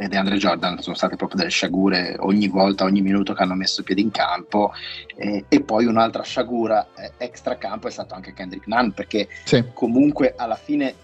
[0.00, 3.82] e DeAndre Jordan sono state proprio delle sciagure ogni volta, ogni minuto che hanno messo
[3.82, 4.72] piede in campo
[5.14, 9.62] eh, e poi un'altra sciagura eh, extra campo è stato anche Kendrick Nunn perché sì.
[9.74, 10.94] comunque alla fine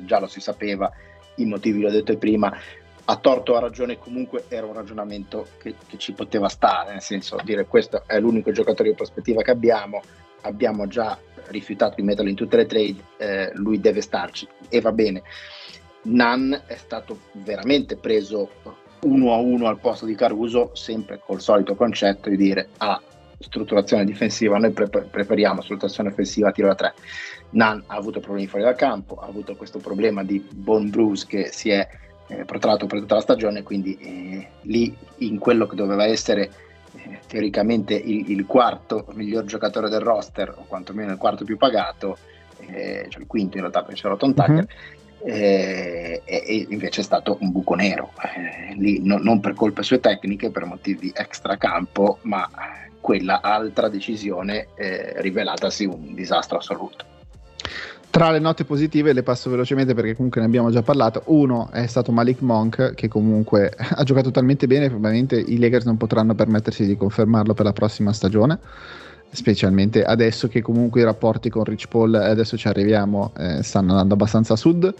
[0.00, 0.90] già lo si sapeva,
[1.36, 2.52] i motivi li ho detto prima,
[3.04, 7.02] a torto o a ragione comunque era un ragionamento che, che, ci poteva stare, nel
[7.02, 10.02] senso dire questo è l'unico giocatore di prospettiva che abbiamo,
[10.40, 11.16] abbiamo già
[11.46, 15.22] rifiutato di metterlo in tutte le trade, eh, lui deve starci e va bene.
[16.06, 18.50] Nan è stato veramente preso
[19.02, 23.00] uno a uno al posto di Caruso, sempre col solito concetto di dire ah,
[23.38, 26.94] strutturazione difensiva, noi pre- preferiamo strutturazione offensiva, tiro da tre.
[27.50, 31.50] Nan ha avuto problemi fuori dal campo, ha avuto questo problema di bone bruise che
[31.52, 31.86] si è
[32.28, 36.50] eh, protratto per tutta la stagione, quindi eh, lì in quello che doveva essere
[36.94, 42.16] eh, teoricamente il, il, quarto miglior giocatore del roster, o quantomeno il quarto più pagato,
[42.58, 45.04] eh, cioè il quinto in realtà perché c'era Tom Tucker, mm-hmm.
[45.24, 50.00] Eh, e, invece è stato un buco nero, eh, lì no, non per colpe sue
[50.00, 52.48] tecniche, per motivi extracampo, ma
[53.00, 57.04] quella altra decisione eh, rivelatasi un disastro assoluto.
[58.10, 61.22] Tra le note positive le passo velocemente perché comunque ne abbiamo già parlato.
[61.26, 65.98] Uno è stato Malik Monk che comunque ha giocato talmente bene, probabilmente i Lakers non
[65.98, 68.58] potranno permettersi di confermarlo per la prossima stagione,
[69.30, 74.14] specialmente adesso che comunque i rapporti con Rich Paul, adesso ci arriviamo, eh, stanno andando
[74.14, 74.94] abbastanza a sud.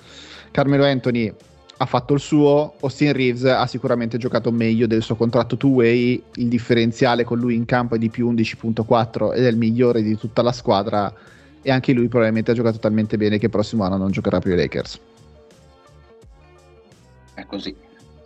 [0.51, 1.33] Carmelo Anthony
[1.79, 6.49] ha fatto il suo, Austin Reeves ha sicuramente giocato meglio del suo contratto two-way, il
[6.49, 10.43] differenziale con lui in campo è di più 11.4 ed è il migliore di tutta
[10.43, 11.13] la squadra
[11.61, 14.53] e anche lui probabilmente ha giocato talmente bene che il prossimo anno non giocherà più
[14.53, 15.01] ai Lakers.
[17.35, 17.77] È così.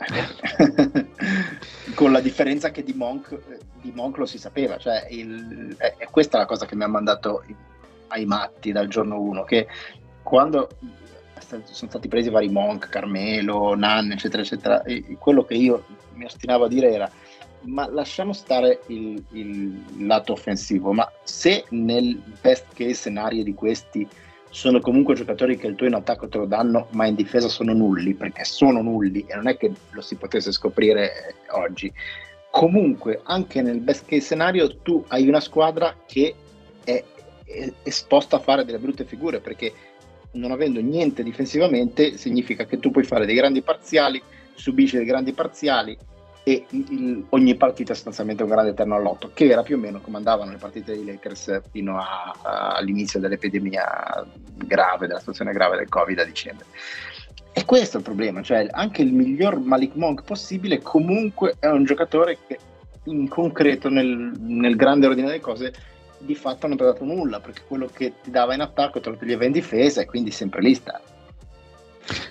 [1.94, 3.38] con la differenza che di Monk,
[3.80, 7.44] di Monk lo si sapeva, cioè il, è, questa la cosa che mi ha mandato
[8.08, 9.66] ai matti dal giorno 1, che
[10.22, 10.68] quando
[11.40, 14.82] sono stati presi vari Monk, Carmelo, Nan, eccetera, eccetera.
[15.18, 15.84] Quello che io
[16.14, 17.10] mi ostinavo a dire era:
[17.62, 24.08] ma lasciamo stare il, il lato offensivo, ma se nel best case scenario di questi
[24.50, 27.72] sono comunque giocatori che il tuo in attacco te lo danno, ma in difesa sono
[27.72, 31.92] nulli, perché sono nulli e non è che lo si potesse scoprire oggi.
[32.50, 36.34] Comunque, anche nel best case scenario, tu hai una squadra che
[36.82, 37.02] è
[37.82, 39.72] esposta a fare delle brutte figure perché
[40.32, 44.22] non avendo niente difensivamente significa che tu puoi fare dei grandi parziali,
[44.54, 45.96] subisci dei grandi parziali
[46.42, 50.16] e il, ogni partita sostanzialmente un grande eterno all'otto, che era più o meno come
[50.16, 54.26] andavano le partite dei Lakers fino a, a, all'inizio dell'epidemia
[54.64, 56.66] grave, della situazione grave del Covid a dicembre.
[57.52, 61.84] E questo è il problema, cioè anche il miglior Malik Monk possibile comunque è un
[61.84, 62.58] giocatore che
[63.04, 65.72] in concreto nel, nel grande ordine delle cose
[66.18, 69.08] di fatto non ti ha dato nulla perché quello che ti dava in attacco te
[69.08, 71.00] lo toglieva in difesa e quindi sempre lì sta.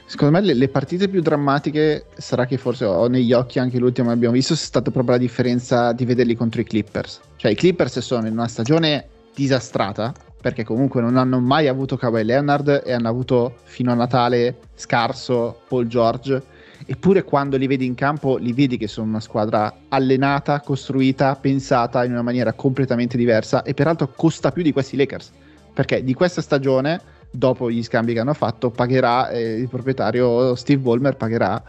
[0.05, 4.07] Secondo me le, le, partite più drammatiche sarà che forse ho negli occhi anche l'ultimo
[4.07, 7.19] che abbiamo visto, è stata proprio la differenza di vederli contro i Clippers.
[7.35, 12.23] Cioè i Clippers sono in una stagione disastrata perché comunque non hanno mai avuto Kawhi
[12.23, 16.41] Leonard e hanno avuto fino a Natale scarso Paul George
[16.85, 22.03] eppure quando li vedi in campo li vedi che sono una squadra allenata, costruita, pensata
[22.05, 25.31] in una maniera completamente diversa e peraltro costa più di questi Lakers,
[25.73, 27.01] perché di questa stagione,
[27.31, 31.61] dopo gli scambi che hanno fatto, pagherà eh, il proprietario Steve Ballmer pagherà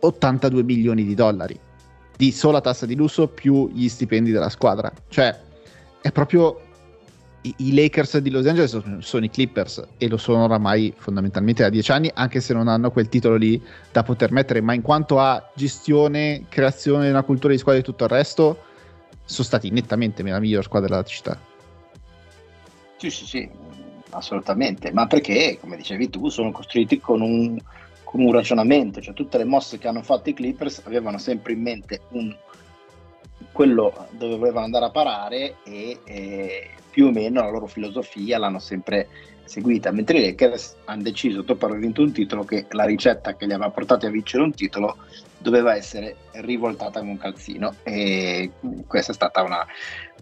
[0.00, 1.58] 82 milioni di dollari
[2.16, 4.92] di sola tassa di lusso più gli stipendi della squadra.
[5.08, 5.38] Cioè,
[6.00, 6.60] è proprio
[7.42, 11.68] i, Lakers di Los Angeles sono, sono, i Clippers e lo sono oramai fondamentalmente da
[11.68, 13.60] dieci anni, anche se non hanno quel titolo lì
[13.92, 17.84] da poter mettere, ma in quanto a gestione, creazione di una cultura di squadra e
[17.84, 18.64] tutto il resto,
[19.24, 21.38] sono stati nettamente la miglior squadra della città.
[22.96, 23.50] Sì, sì, sì.
[24.14, 27.58] Assolutamente, ma perché, come dicevi tu, sono costruiti con un,
[28.02, 31.62] con un ragionamento, cioè tutte le mosse che hanno fatto i Clippers avevano sempre in
[31.62, 32.34] mente un,
[33.52, 38.58] quello dove volevano andare a parare e, e più o meno la loro filosofia l'hanno
[38.60, 39.08] sempre
[39.44, 43.46] seguita, mentre i Lakers hanno deciso, dopo aver vinto un titolo, che la ricetta che
[43.46, 44.96] li aveva portati a vincere un titolo
[45.38, 48.52] doveva essere rivoltata come un calzino e
[48.86, 49.66] questa è stata una,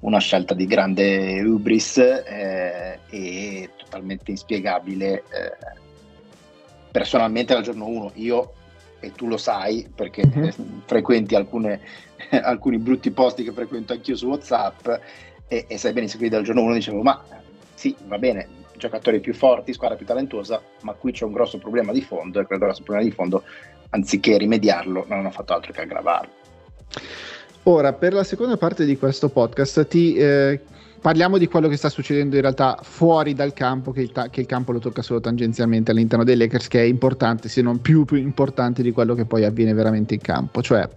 [0.03, 5.57] una scelta di grande hubris eh, e totalmente inspiegabile eh,
[6.91, 8.53] personalmente dal giorno 1 io
[9.01, 10.51] e tu lo sai perché mm-hmm.
[10.87, 11.81] frequenti alcune,
[12.31, 14.89] alcuni brutti posti che frequento anch'io su Whatsapp
[15.49, 17.23] e, e sai benissimo che dal giorno 1 dicevo ma
[17.75, 21.93] sì va bene giocatori più forti, squadra più talentuosa, ma qui c'è un grosso problema
[21.93, 23.45] di fondo e quel grosso problema di fondo
[23.91, 26.33] anziché rimediarlo, non hanno fatto altro che aggravarlo.
[27.65, 30.59] Ora, per la seconda parte di questo podcast ti eh,
[31.01, 34.41] parliamo di quello che sta succedendo in realtà fuori dal campo, che il, ta- che
[34.41, 38.05] il, campo lo tocca solo tangenzialmente all'interno dei Lakers, che è importante, se non più,
[38.05, 40.61] più importante di quello che poi avviene veramente in campo.
[40.61, 40.89] Cioè,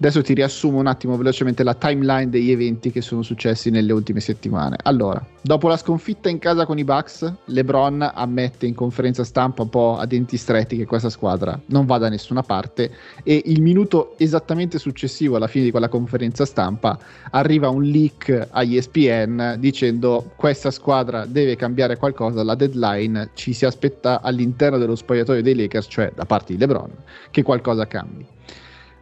[0.00, 4.20] Adesso ti riassumo un attimo velocemente la timeline degli eventi che sono successi nelle ultime
[4.20, 4.76] settimane.
[4.84, 9.70] Allora, dopo la sconfitta in casa con i Bucks, LeBron ammette in conferenza stampa un
[9.70, 12.92] po' a denti stretti che questa squadra non va da nessuna parte
[13.24, 16.96] e il minuto esattamente successivo alla fine di quella conferenza stampa
[17.32, 23.64] arriva un leak agli ESPN dicendo questa squadra deve cambiare qualcosa, la deadline ci si
[23.64, 26.90] aspetta all'interno dello spogliatoio dei Lakers, cioè da parte di LeBron,
[27.32, 28.24] che qualcosa cambi.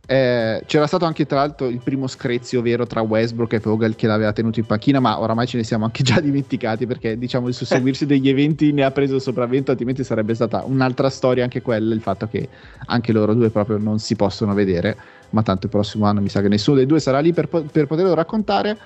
[0.08, 4.06] Eh, c'era stato anche tra l'altro il primo screzio vero tra Westbrook e Vogel che
[4.06, 7.54] l'aveva tenuto in panchina, ma oramai ce ne siamo anche già dimenticati perché diciamo il
[7.54, 11.92] susseguirsi degli eventi ne ha preso il sopravvento, altrimenti sarebbe stata un'altra storia anche quella,
[11.92, 12.48] il fatto che
[12.86, 14.96] anche loro due proprio non si possono vedere,
[15.30, 17.86] ma tanto il prossimo anno mi sa che nessuno dei due sarà lì per, per
[17.86, 18.78] poterlo raccontare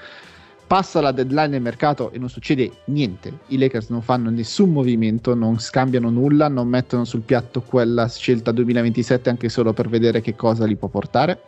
[0.71, 3.39] passa la deadline del mercato e non succede niente.
[3.49, 8.53] I Lakers non fanno nessun movimento, non scambiano nulla, non mettono sul piatto quella scelta
[8.53, 11.41] 2027 anche solo per vedere che cosa li può portare.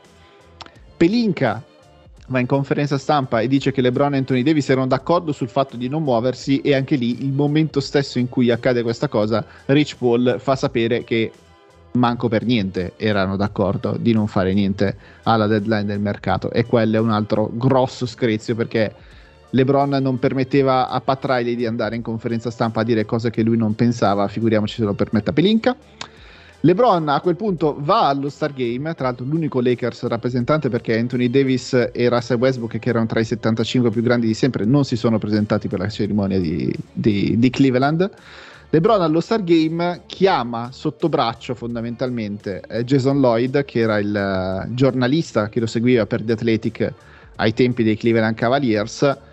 [0.97, 1.63] Pelinka
[2.27, 5.77] va in conferenza stampa e dice che LeBron e Anthony Davis erano d'accordo sul fatto
[5.77, 9.99] di non muoversi e anche lì il momento stesso in cui accade questa cosa, Rich
[9.99, 11.31] Paul fa sapere che
[11.93, 16.97] manco per niente erano d'accordo di non fare niente alla deadline del mercato e quello
[16.97, 19.11] è un altro grosso screzio perché
[19.55, 23.43] LeBron non permetteva a Pat Riley di andare in conferenza stampa a dire cose che
[23.43, 25.77] lui non pensava, figuriamoci se lo permette a Pelinka.
[26.65, 31.29] LeBron a quel punto va allo Star Game, tra l'altro l'unico Lakers rappresentante perché Anthony
[31.29, 34.97] Davis e Russell Westbrook, che erano tra i 75 più grandi di sempre, non si
[34.97, 38.09] sono presentati per la cerimonia di, di, di Cleveland.
[38.71, 44.73] LeBron allo Star Game chiama sotto braccio fondamentalmente eh, Jason Lloyd, che era il uh,
[44.73, 46.93] giornalista che lo seguiva per The Athletic
[47.37, 49.31] ai tempi dei Cleveland Cavaliers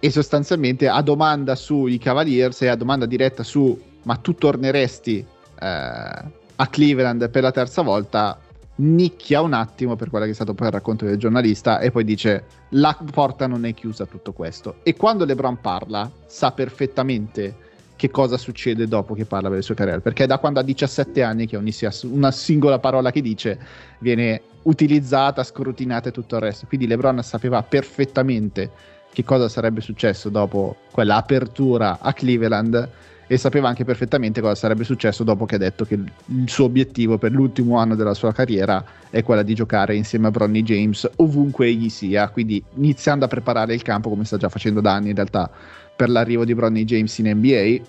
[0.00, 5.66] e sostanzialmente a domanda sui Cavaliers e a domanda diretta su ma tu torneresti eh,
[5.66, 8.38] a Cleveland per la terza volta?
[8.76, 12.02] Nicchia un attimo per quello che è stato poi il racconto del giornalista e poi
[12.02, 14.76] dice la porta non è chiusa tutto questo.
[14.82, 20.00] E quando LeBron parla sa perfettamente che cosa succede dopo che parla delle sue carriere
[20.00, 21.74] perché da quando ha 17 anni che ogni
[22.04, 23.58] una singola parola che dice
[23.98, 26.66] viene utilizzata, scrutinata e tutto il resto.
[26.66, 28.70] Quindi LeBron sapeva perfettamente
[29.12, 32.88] che cosa sarebbe successo dopo quella apertura a Cleveland
[33.26, 37.16] e sapeva anche perfettamente cosa sarebbe successo dopo che ha detto che il suo obiettivo
[37.16, 41.66] per l'ultimo anno della sua carriera è quella di giocare insieme a Bronny James ovunque
[41.66, 45.14] egli sia, quindi iniziando a preparare il campo come sta già facendo da anni in
[45.14, 45.48] realtà
[45.94, 47.84] per l'arrivo di Bronny James in NBA.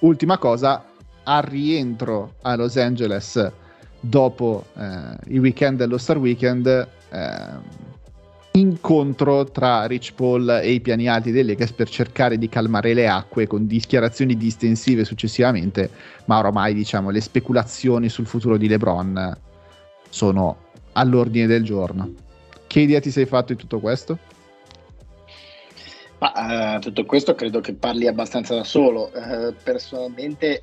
[0.00, 0.84] Ultima cosa,
[1.24, 3.50] al rientro a Los Angeles
[3.98, 7.88] dopo eh, il weekend dello Star Weekend eh,
[8.52, 13.08] incontro tra Rich Paul e i piani alti dei Lakers per cercare di calmare le
[13.08, 15.90] acque con dichiarazioni distensive successivamente,
[16.24, 19.38] ma ormai diciamo le speculazioni sul futuro di LeBron
[20.08, 22.12] sono all'ordine del giorno.
[22.66, 24.18] Che idea ti sei fatto di tutto questo?
[26.18, 29.10] Ma, uh, tutto questo credo che parli abbastanza da solo.
[29.14, 30.62] Uh, personalmente,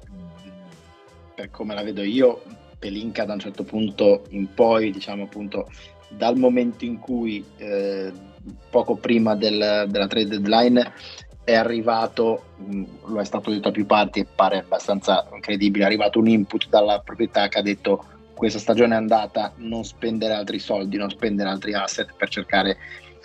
[1.34, 2.44] per come la vedo io,
[2.78, 5.68] Pelinka da un certo punto in poi, diciamo appunto,
[6.10, 8.12] dal momento in cui eh,
[8.70, 10.94] poco prima del, della trade deadline
[11.44, 15.84] è arrivato, mh, mm, lo è stato detto a più parti e pare abbastanza incredibile,
[15.84, 18.04] è arrivato un input dalla proprietà che ha detto
[18.34, 22.78] questa stagione è andata, non spendere altri soldi, non spendere altri asset per cercare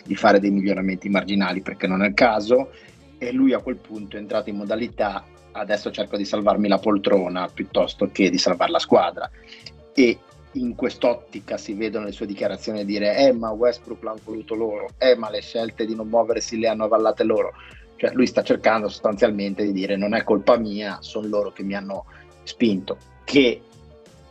[0.04, 2.70] di fare dei miglioramenti marginali perché non è il caso.
[3.18, 7.46] E lui a quel punto è entrato in modalità adesso cerco di salvarmi la poltrona
[7.52, 9.30] piuttosto che di salvare la squadra.
[9.94, 10.18] E
[10.54, 14.90] in quest'ottica si vedono le sue dichiarazioni a dire eh ma Westbrook l'hanno voluto loro,
[14.98, 17.52] eh ma le scelte di non muoversi le hanno avallate loro.
[17.96, 21.74] Cioè lui sta cercando sostanzialmente di dire non è colpa mia, sono loro che mi
[21.74, 22.06] hanno
[22.42, 23.62] spinto, che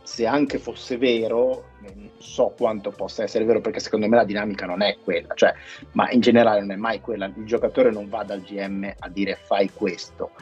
[0.02, 4.66] se anche fosse vero, non so quanto possa essere vero perché secondo me la dinamica
[4.66, 5.54] non è quella, cioè,
[5.92, 9.38] ma in generale non è mai quella, il giocatore non va dal GM a dire
[9.42, 10.32] fai questo,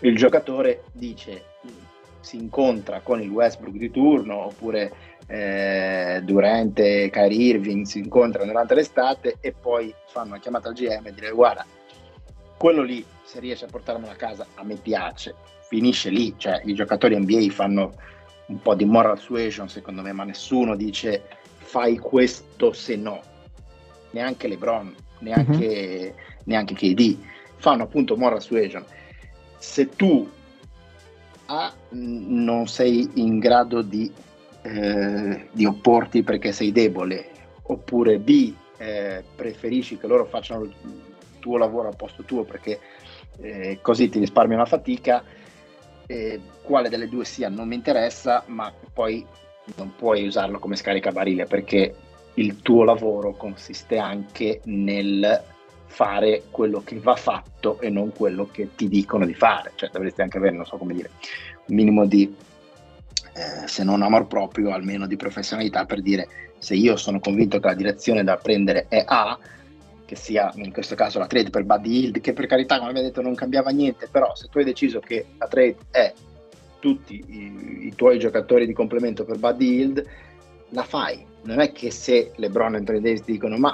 [0.00, 1.44] il giocatore dice
[2.20, 4.92] si incontra con il Westbrook di turno oppure
[5.26, 11.06] eh, durante Kyrie Irving si incontrano durante l'estate e poi fanno una chiamata al GM
[11.06, 11.64] e dire guarda
[12.56, 15.34] quello lì se riesce a portarmelo a casa a me piace.
[15.68, 17.94] Finisce lì cioè i giocatori NBA fanno
[18.46, 21.22] un po' di moral suasion secondo me ma nessuno dice
[21.56, 23.20] fai questo se no.
[24.10, 26.42] Neanche LeBron neanche, mm-hmm.
[26.44, 27.16] neanche KD
[27.56, 28.84] fanno appunto moral suasion.
[29.58, 30.28] Se tu
[31.52, 34.10] A non sei in grado di,
[34.62, 37.28] eh, di opporti perché sei debole,
[37.62, 40.72] oppure B eh, preferisci che loro facciano il
[41.40, 42.78] tuo lavoro al posto tuo perché
[43.40, 45.24] eh, così ti risparmi una fatica,
[46.62, 49.26] quale delle due sia non mi interessa, ma poi
[49.76, 51.94] non puoi usarlo come scaricabarile perché
[52.34, 55.42] il tuo lavoro consiste anche nel
[55.90, 60.22] fare quello che va fatto e non quello che ti dicono di fare, cioè dovresti
[60.22, 61.10] anche avere, non so come dire,
[61.66, 62.32] un minimo di,
[63.34, 66.28] eh, se non amor proprio, almeno di professionalità per dire
[66.58, 69.36] se io sono convinto che la direzione da prendere è A,
[70.06, 73.08] che sia in questo caso la trade per Buddy Hill, che per carità, come abbiamo
[73.08, 76.12] detto, non cambiava niente, però se tu hai deciso che la trade è
[76.78, 80.06] tutti i, i tuoi giocatori di complemento per Buddy Hill,
[80.70, 81.24] la fai.
[81.42, 83.72] Non è che se LeBron e Anthony Davis dicono ma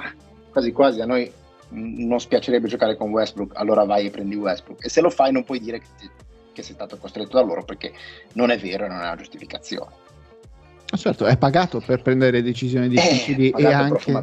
[0.51, 1.31] quasi quasi a noi
[1.69, 4.85] non spiacerebbe giocare con Westbrook, allora vai e prendi Westbrook.
[4.85, 6.09] E se lo fai non puoi dire che, ti,
[6.53, 7.91] che sei stato costretto da loro perché
[8.33, 10.05] non è vero e non è una giustificazione.
[10.95, 14.15] Certo, è pagato per prendere decisioni eh, difficili e anche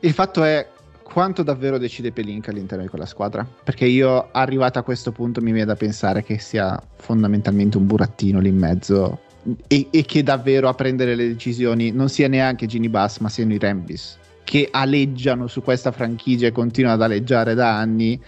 [0.00, 0.66] il fatto è
[1.02, 3.46] quanto davvero decide Pelinka all'interno di quella squadra?
[3.62, 8.40] Perché io arrivato a questo punto mi viene da pensare che sia fondamentalmente un burattino
[8.40, 9.20] lì in mezzo
[9.66, 13.52] e, e che davvero a prendere le decisioni non sia neanche Ginny Bass ma siano
[13.52, 18.20] i Rambis che aleggiano su questa franchigia e continuano ad aleggiare da anni.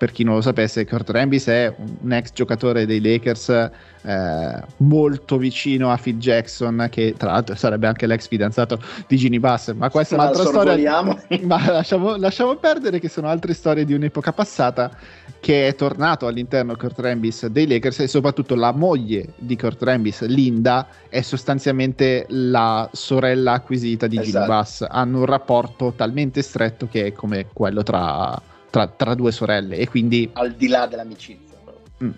[0.00, 5.36] Per chi non lo sapesse, Kurt Rambis è un ex giocatore dei Lakers eh, molto
[5.36, 9.74] vicino a Phil Jackson, che tra l'altro sarebbe anche l'ex fidanzato di Ginny Bass.
[9.74, 11.02] Ma questa è un'altra storia.
[11.44, 14.90] Ma lasciamo, lasciamo, perdere che sono altre storie di un'epoca passata.
[15.38, 20.22] Che è tornato all'interno Kurt Rambis dei Lakers e soprattutto la moglie di Kurt Rambis,
[20.22, 24.30] Linda, è sostanzialmente la sorella acquisita di esatto.
[24.30, 24.86] Ginny Bass.
[24.88, 28.40] Hanno un rapporto talmente stretto che è come quello tra,
[28.70, 29.76] tra, tra due sorelle.
[29.76, 30.30] E quindi.
[30.32, 31.58] Al di là dell'amicizia.
[32.02, 32.10] Mm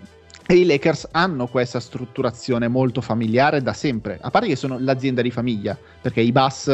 [0.45, 5.21] e i Lakers hanno questa strutturazione molto familiare da sempre, a parte che sono l'azienda
[5.21, 6.67] di famiglia, perché i Bass,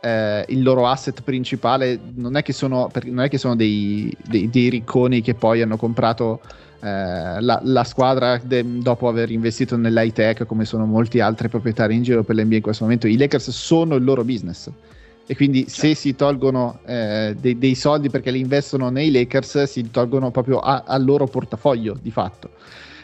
[0.00, 4.50] eh, il loro asset principale, non è che sono, non è che sono dei, dei,
[4.50, 6.40] dei, ricconi che poi hanno comprato
[6.80, 11.94] eh, la, la, squadra de, dopo aver investito nell'high tech, come sono molti altri proprietari
[11.94, 13.06] in giro per l'NBA in questo momento.
[13.06, 14.68] I Lakers sono il loro business.
[15.26, 15.96] E quindi se certo.
[15.96, 20.84] si tolgono eh, dei, dei, soldi perché li investono nei Lakers, si tolgono proprio a,
[20.86, 22.50] al loro portafoglio di fatto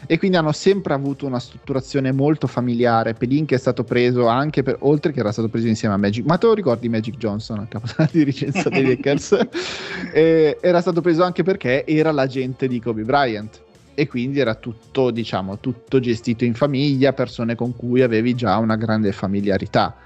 [0.07, 3.15] e quindi hanno sempre avuto una strutturazione molto familiare.
[3.15, 6.39] Pelin è stato preso anche per, oltre che era stato preso insieme a Magic, ma
[6.39, 9.39] te lo ricordi Magic Johnson, a capo della dirigenza dei Lakers?
[10.13, 13.61] eh, era stato preso anche perché era l'agente di Kobe Bryant
[13.95, 18.77] e quindi era tutto, diciamo, tutto gestito in famiglia, persone con cui avevi già una
[18.77, 19.97] grande familiarità.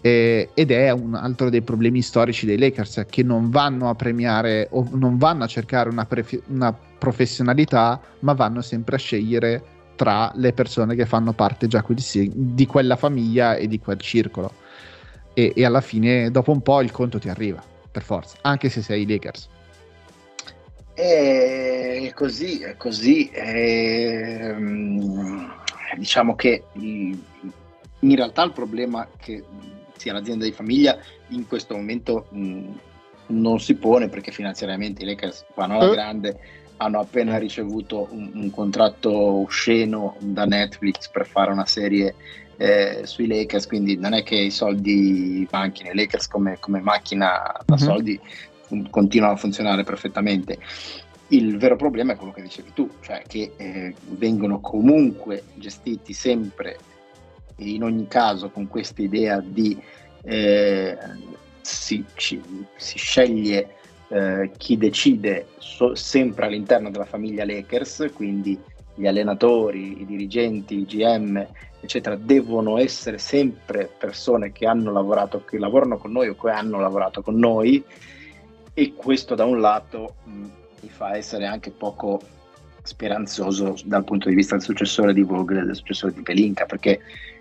[0.00, 4.68] Eh, ed è un altro dei problemi storici dei Lakers che non vanno a premiare
[4.70, 9.62] o non vanno a cercare una, pre- una professionalità, ma vanno sempre a scegliere
[9.96, 14.52] tra le persone che fanno parte già di, di quella famiglia e di quel circolo.
[15.34, 18.80] E, e, alla fine, dopo un po', il conto ti arriva, per forza, anche se
[18.82, 19.48] sei Lakers.
[20.94, 23.28] È così, è così.
[23.28, 24.54] È,
[25.96, 29.44] diciamo che in realtà il problema che
[29.98, 32.72] sia l'azienda di famiglia in questo momento mh,
[33.28, 35.94] non si pone perché finanziariamente i Lakers vanno alla eh.
[35.94, 36.40] grande
[36.78, 42.14] hanno appena ricevuto un, un, contratto osceno da Netflix per fare una serie
[42.56, 47.52] eh, sui Lakers, quindi non è che i soldi manchino, i Lakers come, come macchina
[47.64, 47.84] da mm-hmm.
[47.84, 48.20] soldi
[48.62, 50.58] fun- continuano a funzionare perfettamente.
[51.28, 56.78] Il vero problema è quello che dicevi tu, cioè che eh, vengono comunque gestiti sempre
[57.58, 59.80] in ogni caso con questa idea di
[60.22, 60.96] eh,
[61.60, 62.40] si, ci,
[62.76, 63.74] si sceglie
[64.08, 68.58] eh, chi decide so- sempre all'interno della famiglia Lakers, quindi
[68.94, 71.46] gli allenatori, i dirigenti, il GM,
[71.80, 76.80] eccetera, devono essere sempre persone che hanno lavorato, che lavorano con noi o che hanno
[76.80, 77.84] lavorato con noi.
[78.74, 80.30] E questo da un lato mh,
[80.80, 82.20] mi fa essere anche poco
[82.82, 87.00] speranzoso dal punto di vista del successore di Vogel e del successore di Pelinka, perché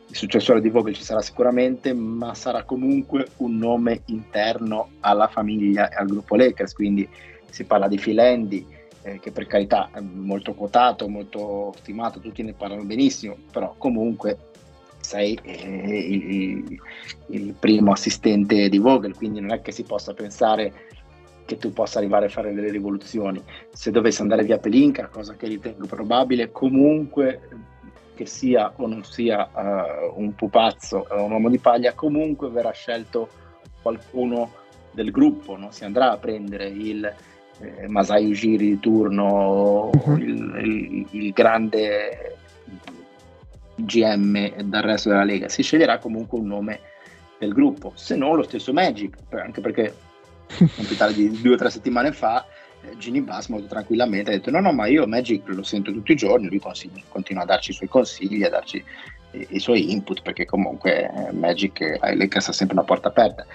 [0.09, 5.89] il successore di Vogel ci sarà sicuramente, ma sarà comunque un nome interno alla famiglia
[5.89, 7.07] e al gruppo Lakers, quindi
[7.49, 8.65] si parla di Phil Andy,
[9.01, 14.37] eh, che per carità è molto quotato, molto stimato, tutti ne parlano benissimo, però comunque
[14.99, 16.79] sei eh, il,
[17.27, 20.73] il, primo assistente di Vogel, quindi non è che si possa pensare
[21.45, 23.41] che tu possa arrivare a fare delle rivoluzioni.
[23.71, 27.39] Se dovesse andare via Pelinka, cosa che ritengo probabile, comunque
[28.17, 32.71] che sia o non sia uh, un pupazzo o un uomo di paglia, comunque verrà
[32.71, 33.29] scelto
[33.81, 34.51] qualcuno
[34.91, 37.13] del gruppo, non si andrà a prendere il
[37.59, 40.17] eh, Masai Ujiri di turno, uh-huh.
[40.17, 42.37] il, il, il, grande
[43.75, 46.79] GM dal resto della Lega, si sceglierà comunque un nome
[47.37, 49.95] del gruppo, se non lo stesso Magic, anche perché
[50.59, 52.45] un tale di due o tre settimane fa
[52.87, 56.13] eh, Ginny Bass molto tranquillamente ha detto no no ma io Magic lo sento tutti
[56.13, 58.83] i giorni, lui consigli, continua a darci i suoi consigli, a darci
[59.31, 63.45] i, i suoi input perché comunque eh, Magic Lakers ha sempre una porta aperta.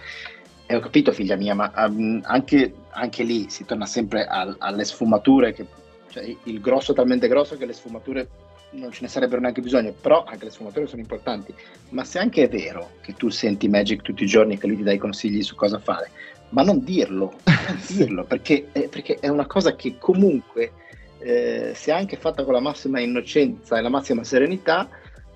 [0.67, 4.85] E ho capito figlia mia, ma um, anche, anche, lì si torna sempre al, alle
[4.85, 5.67] sfumature, che,
[6.09, 8.29] cioè, il grosso talmente grosso che le sfumature
[8.71, 11.53] non ce ne sarebbero neanche bisogno, però anche le sfumature sono importanti.
[11.91, 14.77] Ma se anche è vero che tu senti Magic tutti i giorni e che lui
[14.77, 16.11] ti dà i consigli su cosa fare,
[16.53, 20.73] ma non dirlo, non dirlo perché, eh, perché, è una cosa che comunque,
[21.19, 24.89] eh, se anche fatta con la massima innocenza e la massima serenità,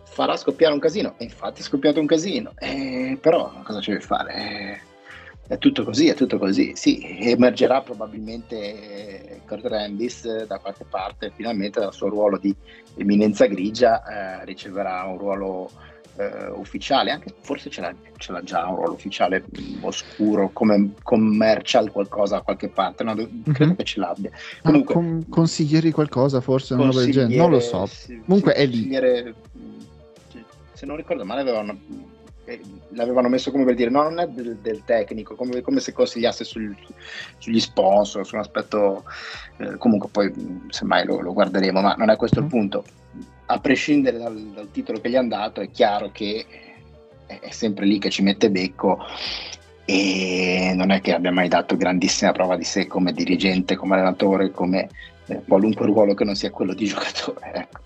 [0.05, 1.15] farà scoppiare un casino.
[1.19, 4.35] E infatti è scoppiato un casino, eh, però cosa ci devi fare?
[4.35, 4.81] Eh,
[5.49, 6.73] è tutto così, è tutto così.
[6.75, 12.55] Sì, emergerà probabilmente Kurt Randis da qualche parte, finalmente dal suo ruolo di
[12.97, 14.03] eminenza grigia
[14.41, 15.71] eh, riceverà un ruolo
[16.17, 19.45] eh, ufficiale, anche forse ce l'ha, ce l'ha, già un ruolo ufficiale
[19.81, 23.15] oscuro come commercial qualcosa da qualche parte, no?
[23.15, 23.73] credo mm-hmm.
[23.75, 24.31] che ce l'abbia.
[24.63, 26.89] Comunque, ah, con, consiglieri qualcosa forse, non
[27.51, 27.89] lo so.
[28.25, 28.91] Comunque è lì.
[30.73, 31.79] Se non ricordo male avevano
[32.91, 36.45] l'avevano messo come per dire no non è del, del tecnico come, come, se consigliasse
[36.45, 36.77] sul,
[37.39, 39.05] sugli sponsor su un aspetto
[39.57, 40.33] eh, comunque poi
[40.69, 42.85] semmai lo, lo, guarderemo ma non è questo il punto
[43.47, 46.45] a prescindere dal, dal, titolo che gli hanno dato, è chiaro che
[47.27, 48.99] è sempre lì che ci mette becco
[49.85, 54.51] e non è che abbia mai dato grandissima prova di sé come dirigente, come allenatore,
[54.51, 54.89] come
[55.27, 57.53] eh, qualunque ruolo che non sia quello di giocatore.
[57.55, 57.81] Ecco.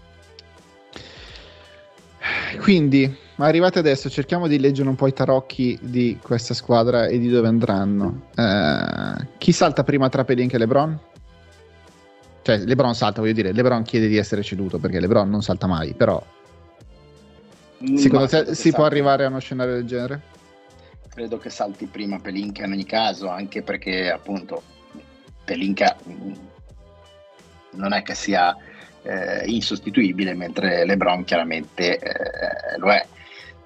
[2.61, 3.15] Quindi,
[3.47, 7.49] arrivati adesso, cerchiamo di leggere un po' i tarocchi di questa squadra e di dove
[7.49, 8.29] andranno.
[8.35, 10.99] Eh, chi salta prima tra Pelin e LeBron?
[12.43, 15.95] Cioè, LeBron salta, voglio dire, LeBron chiede di essere ceduto perché LeBron non salta mai,
[15.95, 16.23] però
[17.85, 18.71] mm, secondo te si salti.
[18.73, 20.21] può arrivare a uno scenario del genere?
[21.09, 24.63] Credo che salti prima Pelinka in ogni caso, anche perché appunto
[25.45, 25.97] Pelinka
[27.73, 28.57] non è che sia
[29.03, 33.07] eh, insostituibile, mentre LeBron chiaramente eh, lo è.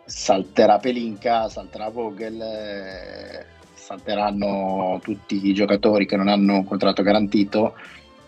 [0.04, 7.74] Salterà Pelinka, salterà Vogel, eh, salteranno tutti i giocatori che non hanno un contratto garantito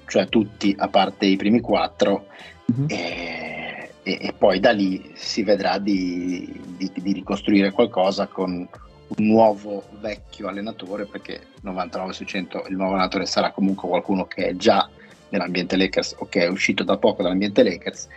[0.06, 2.26] cioè tutti a parte i primi quattro,
[2.72, 2.86] mm-hmm.
[2.88, 9.24] e, e, e, poi da lì si vedrà di, di, di, ricostruire qualcosa con un
[9.24, 14.56] nuovo vecchio allenatore, perché 99 su 100 il nuovo allenatore sarà comunque qualcuno che è
[14.56, 14.88] già
[15.28, 18.08] nell'ambiente Lakers o che è uscito da poco dall'ambiente Lakers.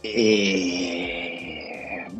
[0.00, 1.33] E...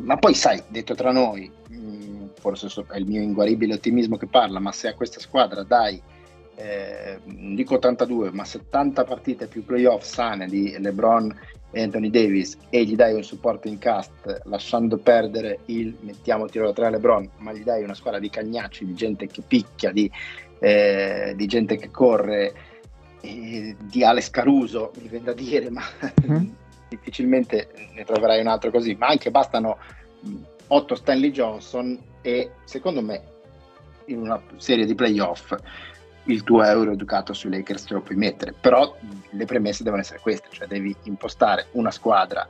[0.05, 4.59] Ma poi sai, detto tra noi, mm, forse è il mio inguaribile ottimismo che parla,
[4.59, 6.01] ma se a questa squadra dai
[6.55, 11.35] eh, non dico 82, ma 70 partite più playoff sane di LeBron
[11.71, 16.67] e Anthony Davis e gli dai un supporto in cast lasciando perdere il mettiamo tiro
[16.67, 19.91] da tre a LeBron, ma gli dai una squadra di cagnacci, di gente che picchia,
[19.91, 20.09] di,
[20.59, 22.53] eh, di gente che corre,
[23.21, 25.81] eh, di Alex Caruso, mi viene da dire, ma
[26.29, 26.45] mm-hmm.
[26.87, 29.77] difficilmente ne troverai un altro così, ma anche bastano
[30.67, 33.21] 8 Stanley Johnson e secondo me
[34.05, 35.55] in una serie di playoff
[36.25, 38.95] il tuo euro educato sui Lakers te lo puoi mettere, però
[39.29, 42.47] le premesse devono essere queste, cioè devi impostare una squadra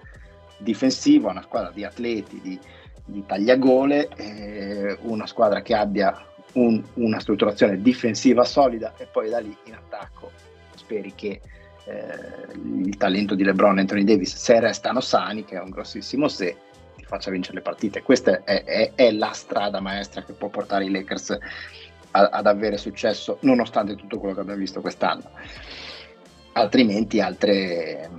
[0.58, 2.60] difensiva, una squadra di atleti, di,
[3.04, 9.40] di tagliagole, eh, una squadra che abbia un, una strutturazione difensiva solida e poi da
[9.40, 10.32] lì in attacco
[10.76, 11.42] speri che
[11.86, 16.28] eh, il talento di LeBron e Anthony Davis, se restano sani, che è un grossissimo
[16.28, 16.58] se,
[16.96, 18.02] ti faccia vincere le partite.
[18.02, 21.38] Questa è, è, è la strada maestra che può portare i Lakers
[22.12, 25.30] a, ad avere successo nonostante tutto quello che abbiamo visto quest'anno.
[26.54, 28.10] Altrimenti altre,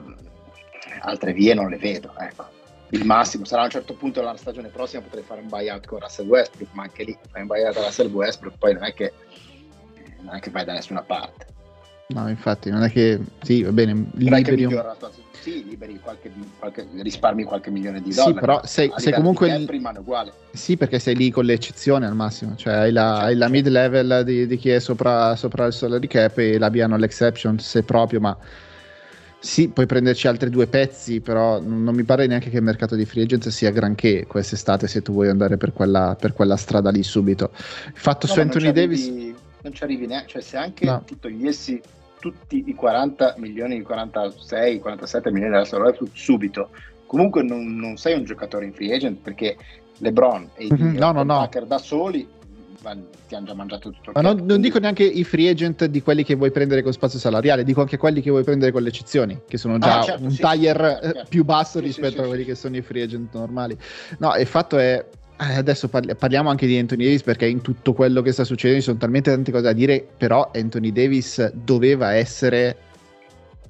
[1.00, 2.14] altre vie non le vedo.
[2.18, 2.54] Ecco.
[2.90, 5.98] Il massimo sarà a un certo punto della stagione prossima potrei fare un buyout con
[5.98, 9.12] Russell Westbrook, ma anche lì fai un buyout con Russell Westbrook, poi non è che,
[10.20, 11.54] non è che vai da nessuna parte.
[12.08, 15.10] No, infatti, non è che sì, va bene, liberi un- migliora la.
[15.40, 18.38] Sì, liberi qualche, qualche- risparmi qualche milione di Sì, dollari.
[18.40, 20.32] però ma sei- sei comunque il- rimane uguale.
[20.52, 23.66] Sì, perché sei lì con le eccezioni al massimo, cioè hai la, hai la mid
[23.66, 28.20] level di, di chi è sopra, sopra il salary cap e l'abbiano l'exception se proprio,
[28.20, 28.36] ma
[29.38, 33.04] sì, puoi prenderci altri due pezzi, però non, mi pare neanche che il mercato di
[33.04, 37.02] free agent sia granché quest'estate se tu vuoi andare per quella, per quella strada lì
[37.02, 37.50] subito.
[37.86, 39.25] Il fatto No, su Anthony Davis...
[39.66, 41.02] non ci arrivi neanche, cioè se anche No.
[41.04, 41.80] ti togliessi
[42.20, 46.70] tutti i 40 milioni, i 46, 47 milioni della salary subito,
[47.06, 49.56] comunque non, non sei un giocatore in free agent perché
[49.98, 51.48] LeBron e i Mhm, no, no, no.
[51.66, 52.34] Da soli
[53.26, 56.00] ti hanno già mangiato tutto il Ma non, non dico neanche i free agent di
[56.00, 58.88] quelli che vuoi prendere con spazio salariale, dico anche quelli che vuoi prendere con le
[58.90, 62.22] eccezioni, che sono già Ah, certo, un sì, tier sì, eh, più basso Sì, rispetto
[62.22, 63.76] a quelli che sono i free agent normali.
[64.18, 65.04] No, il fatto è.
[65.38, 68.80] Eh, Adesso parli- parliamo anche di Anthony Davis perché in tutto quello che sta succedendo
[68.80, 72.76] ci sono talmente tante cose da dire, però Anthony Davis doveva essere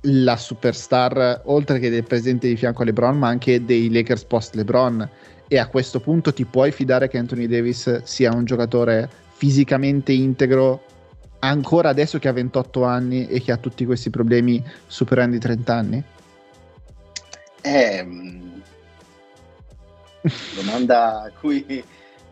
[0.08, 4.54] la superstar, oltre che del presente di fianco a LeBron, ma anche dei Lakers post
[4.54, 5.08] LeBron.
[5.48, 10.82] E a questo punto ti puoi fidare che Anthony Davis sia un giocatore fisicamente integro
[11.40, 15.74] ancora adesso che ha 28 anni e che ha tutti questi problemi superando i 30
[15.74, 16.02] anni?
[17.60, 18.06] Eh,
[20.54, 21.64] domanda a cui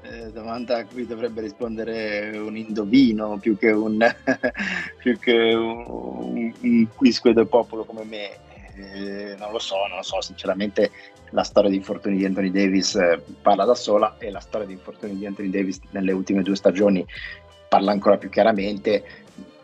[0.04, 3.98] eh, domanda a cui dovrebbe rispondere un indovino più che un,
[4.98, 8.42] più che un, un, un del popolo come me.
[8.76, 10.90] Eh, non lo so, non lo so, sinceramente
[11.30, 14.72] la storia di infortuni di Anthony Davis eh, parla da sola e la storia di
[14.72, 17.06] infortuni di Anthony Davis nelle ultime due stagioni
[17.68, 19.04] parla ancora più chiaramente.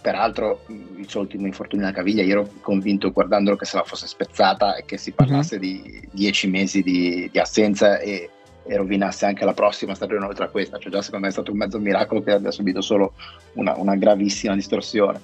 [0.01, 4.07] Peraltro il suo ultimo infortunio alla caviglia, io ero convinto guardandolo che se la fosse
[4.07, 8.31] spezzata e che si parlasse di dieci mesi di, di assenza e,
[8.65, 10.79] e rovinasse anche la prossima stagione oltre a questa.
[10.79, 13.13] Cioè già secondo me è stato un mezzo miracolo che abbia subito solo
[13.55, 15.21] una, una gravissima distorsione.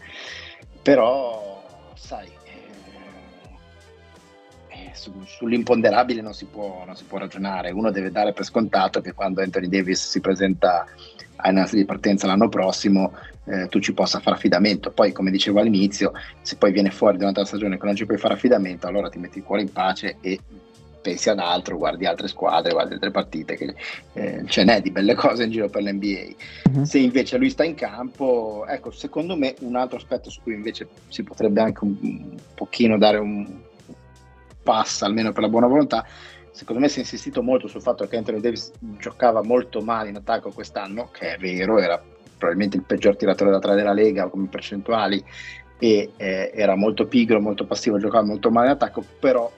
[0.82, 2.68] Però, sai, eh,
[4.68, 7.70] eh, su- sull'imponderabile non si, può, non si può ragionare.
[7.70, 10.84] Uno deve dare per scontato che quando Anthony Davis si presenta
[11.36, 13.12] ai nastri di partenza l'anno prossimo
[13.44, 14.90] eh, tu ci possa fare affidamento.
[14.90, 16.12] Poi, come dicevo all'inizio,
[16.42, 19.18] se poi viene fuori durante la stagione che non ci puoi fare affidamento, allora ti
[19.18, 20.38] metti il cuore in pace e
[21.06, 23.74] pensi ad altro, guardi altre squadre, guardi altre partite, che
[24.14, 26.34] eh, ce n'è di belle cose in giro per l'NBA.
[26.70, 26.82] Mhm.
[26.82, 30.88] Se invece lui sta in campo, ecco, secondo me un altro aspetto su cui invece
[31.08, 33.46] si potrebbe anche un, un pochino dare un
[34.64, 36.04] pass, almeno per la buona volontà,
[36.56, 40.16] secondo me si è insistito molto sul fatto che Anthony Davis giocava molto male in
[40.16, 42.02] attacco quest'anno, che è vero, era
[42.38, 45.22] probabilmente il peggior tiratore da tre della Lega come percentuali
[45.78, 49.52] e eh, era molto pigro, molto passivo, giocava molto male in attacco, però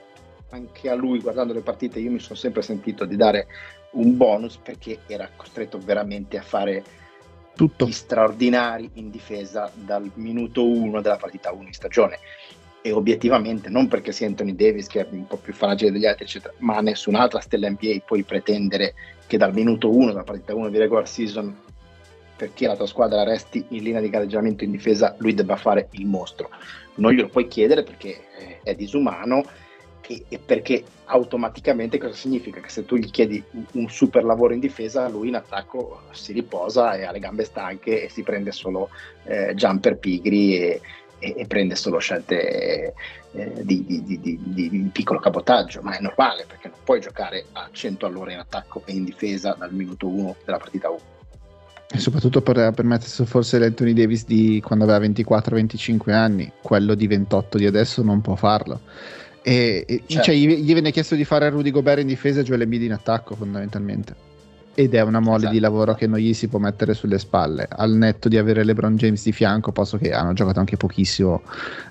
[0.49, 3.47] anche a lui guardando le partite io mi sono sempre sentito di dare
[3.91, 6.83] un bonus perché era costretto veramente a fare
[7.55, 7.85] Tutto.
[7.85, 12.19] gli straordinari in difesa dal minuto 1 della partita 1 in stagione
[12.81, 16.25] e obiettivamente non perché sia Anthony Davis che è un po' più fragile degli altri
[16.25, 18.93] eccetera ma nessun'altra stella NBA puoi pretendere
[19.27, 21.55] che dal minuto 1 della partita 1 di regular season
[22.35, 26.05] perché la tua squadra resti in linea di gareggiamento in difesa lui debba fare il
[26.05, 26.49] mostro
[26.95, 29.43] non glielo puoi chiedere perché eh, è disumano
[30.09, 32.59] e, e perché automaticamente cosa significa?
[32.59, 36.33] Che se tu gli chiedi un, un super lavoro in difesa, lui in attacco si
[36.33, 38.89] riposa e ha le gambe stanche e si prende solo
[39.25, 40.81] eh, jumper pigri e,
[41.19, 42.93] e- e prende solo scelte
[43.31, 47.69] eh, di, di- di- di- piccolo cabotaggio, ma è normale perché non puoi giocare a
[47.71, 50.99] 100 all'ora in attacco e in difesa dal minuto 1 della partita 1.
[51.91, 57.57] E soprattutto per permettersi forse l'Anthony Davis di quando aveva 24-25 anni, quello di 28
[57.57, 58.81] di adesso non può farlo.
[59.41, 60.23] E, e- Certo.
[60.25, 62.93] cioè, gli, gli viene chiesto di fare Rudy Gobert in difesa e Joel Embiid in
[62.93, 64.28] attacco fondamentalmente.
[64.79, 65.53] Ed è una mole Esatto.
[65.53, 67.67] di lavoro che non gli si può mettere sulle spalle.
[67.69, 71.41] Al netto di avere LeBron James di fianco, posso che hanno giocato anche pochissimo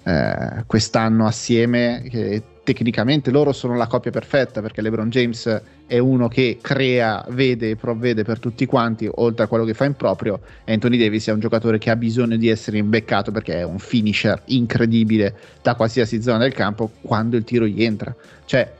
[0.04, 2.02] eh, quest'anno assieme.
[2.08, 7.68] Che tecnicamente loro sono la coppia perfetta perché LeBron James è uno che crea, vede
[7.68, 10.40] e provvede per tutti quanti, oltre a quello che fa in proprio.
[10.64, 14.40] Anthony Davis è un giocatore che ha bisogno di essere imbeccato perché è un finisher
[14.46, 18.14] incredibile da qualsiasi zona del campo quando il tiro gli entra.
[18.46, 18.76] Cioè,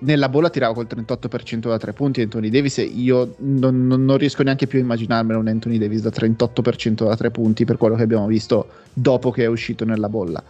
[0.00, 4.16] nella bolla tirava col 38% da tre punti Anthony Davis e io non, non- non
[4.16, 7.96] riesco neanche più a immaginarmelo un Anthony Davis da 38% da tre punti per quello
[7.96, 10.42] che abbiamo visto dopo che è uscito nella bolla.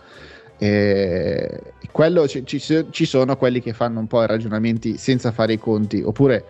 [0.59, 1.61] E
[1.91, 6.03] quello ci, ci- sono quelli che fanno un po' i ragionamenti senza fare i conti,
[6.05, 6.45] oppure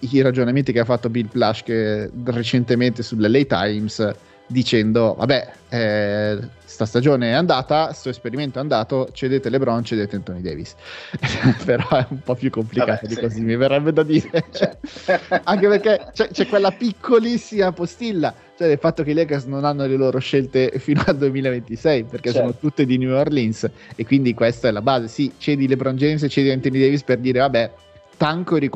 [0.00, 4.12] i ragionamenti che ha fatto Bill Plash che recentemente sulle Lay Times
[4.46, 10.42] dicendo vabbè eh, sta stagione è andata sto esperimento è andato cedete LeBron cedete Anthony
[10.42, 10.74] Davis
[11.64, 13.20] però è un po' più complicato vabbè, di sì.
[13.20, 14.86] così mi verrebbe da dire certo.
[15.44, 19.86] anche perché c'è, c'è, quella piccolissima postilla cioè del fatto che i Lakers non hanno
[19.86, 22.46] le loro scelte fino al 2026 perché certo.
[22.46, 26.22] sono tutte di New Orleans e quindi questa è la base sì cedi LeBron James
[26.22, 27.70] e cedi Anthony Davis per dire vabbè
[28.16, 28.70] tanco e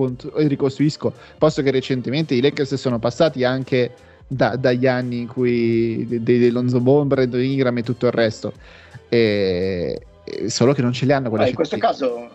[0.49, 3.93] ricostruisco posto che recentemente i Lakers sono passati anche
[4.29, 8.53] da, dagli anni in cui dei de Lonzo Ball, Brandon Ingram e tutto il resto.
[9.09, 10.01] E,
[10.47, 12.29] solo che non ce li hanno quelle In questo caso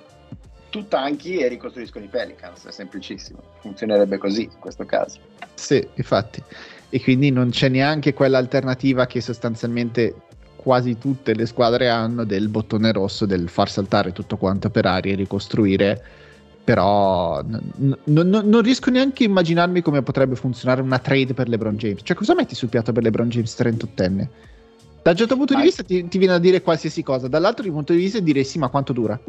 [0.72, 3.40] tu tanchi e ricostruiscono i Pelicans, è semplicissimo.
[3.62, 5.20] Funzionerebbe così in questo caso.
[5.54, 6.42] Sì, infatti.
[6.90, 10.16] E quindi non c'è neanche quell'alternativa che sostanzialmente
[10.56, 15.12] quasi tutte le squadre hanno del bottone rosso del far saltare tutto quanto per aria
[15.12, 16.04] e ricostruire
[16.64, 21.76] però n- n- non riesco neanche a immaginarmi come potrebbe funzionare una trade per LeBron
[21.76, 22.02] James.
[22.04, 24.28] Cioè, cosa metti sul piatto per LeBron James 38enne?
[25.02, 25.60] Da un certo punto ma...
[25.60, 28.58] di vista ti, ti, viene a dire qualsiasi cosa, dall'altro punto di vista direi sì,
[28.58, 29.20] ma quanto dura?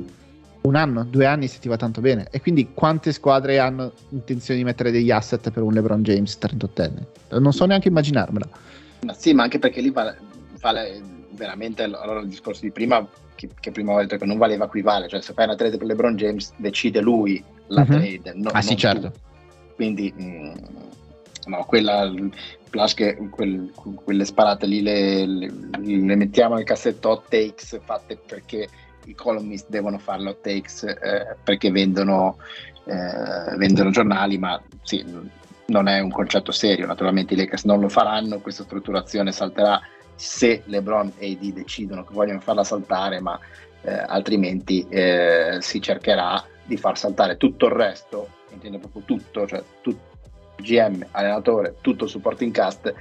[0.63, 2.29] Un anno, due anni se ti va tanto bene.
[2.31, 7.39] E quindi quante squadre hanno intenzione di mettere degli asset per un LeBron James 38enne?
[7.41, 8.49] Non so neanche immaginarmela.
[9.05, 10.17] Ma sì, ma anche perché lì vale,
[10.61, 14.69] vale veramente allora il discorso di prima che, che, prima ho detto che non valeva
[14.69, 17.87] qui vale, cioè se fai una trade per LeBron James decide lui la uh-huh.
[17.87, 19.11] trade, no, ah sì certo.
[19.11, 19.19] Tu.
[19.75, 20.53] Quindi mh, mm,
[21.47, 22.13] no, quella
[22.71, 23.73] plus che quel,
[24.03, 28.69] quelle sparate lì le, le, le, mettiamo nel cassetto hot takes fatte perché
[29.07, 32.39] i columnist devono fare hot takes eh, perché vendono,
[32.85, 35.05] eh, vendono giornali, ma sì,
[35.67, 39.81] non è un concetto serio, naturalmente i Lakers non lo faranno, questa strutturazione salterà
[40.15, 43.39] se LeBron e AD decidono che vogliono farla saltare, ma
[43.83, 49.63] eh, altrimenti eh, si cercherà di far saltare tutto il resto, intendo proprio tutto, cioè
[49.81, 50.13] tutto,
[50.57, 52.95] GM, allenatore, tutto il supporting cast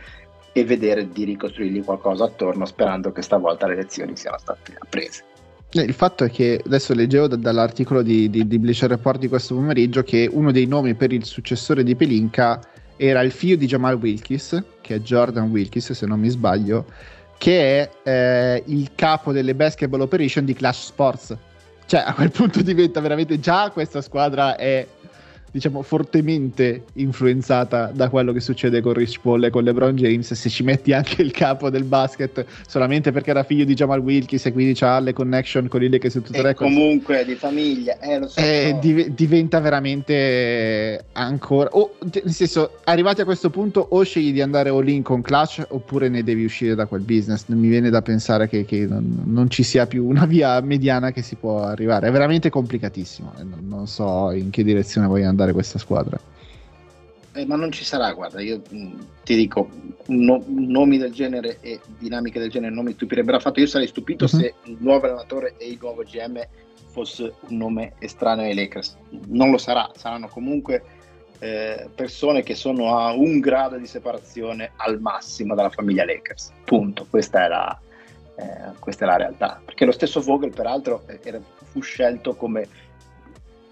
[0.51, 5.23] e vedere di ricostruirgli qualcosa attorno sperando che stavolta le lezioni siano state apprese.
[5.71, 9.27] Eh, il fatto è che adesso leggevo d- dall'articolo di, di, di Bleacher Report di
[9.27, 12.59] questo pomeriggio che uno dei nomi per il successore di Pelinka
[12.95, 16.85] era il figlio di Jamal Wilkis, che è Jordan Wilkis se non mi sbaglio,
[17.37, 21.37] che è eh, il capo delle basketball operation di Clash Sports.
[21.85, 24.87] Cioè a quel punto diventa veramente già questa squadra è
[25.53, 30.33] diciamo, fortemente influenzata da quello che succede con Rich Paul e con LeBron James.
[30.33, 34.47] Se ci metti anche il capo del basket solamente perché era figlio di Jamal Wilkis
[34.47, 36.73] e quindi ha le connection con il che su tutte le cose.
[36.73, 38.39] Comunque di famiglia, eh, lo so.
[38.39, 41.69] Eh, div- diventa veramente ancora.
[41.73, 45.63] Oh, nel senso, arrivati a questo punto, o scegli di andare all in con Clutch
[45.69, 47.43] oppure ne devi uscire da quel business.
[47.45, 51.11] Non mi viene da pensare che, che non, non, ci sia più una via mediana
[51.11, 52.07] che si può arrivare.
[52.07, 53.33] È veramente complicatissimo.
[53.37, 56.19] Non, non so in che direzione voglio andare andare questa squadra.
[57.35, 59.69] Eh, ma non ci sarà, guarda, io mh, mm, ti dico,
[60.07, 63.59] no, nomi del genere e dinamiche del genere non mi stupirebbero affatto.
[63.59, 64.39] Io sarei stupito uh-huh.
[64.39, 66.39] se il nuovo allenatore e il nuovo GM
[66.91, 68.97] fosse un nome estraneo ai Lakers.
[69.27, 70.83] Non lo sarà, saranno comunque
[71.39, 76.51] eh, persone che sono a un grado di separazione al massimo dalla famiglia Lakers.
[76.63, 77.07] Punto.
[77.09, 77.79] Questa è la,
[78.35, 79.59] eh, questa è la realtà.
[79.65, 81.39] Perché lo stesso Vogel, peraltro, era,
[81.71, 82.67] fu scelto come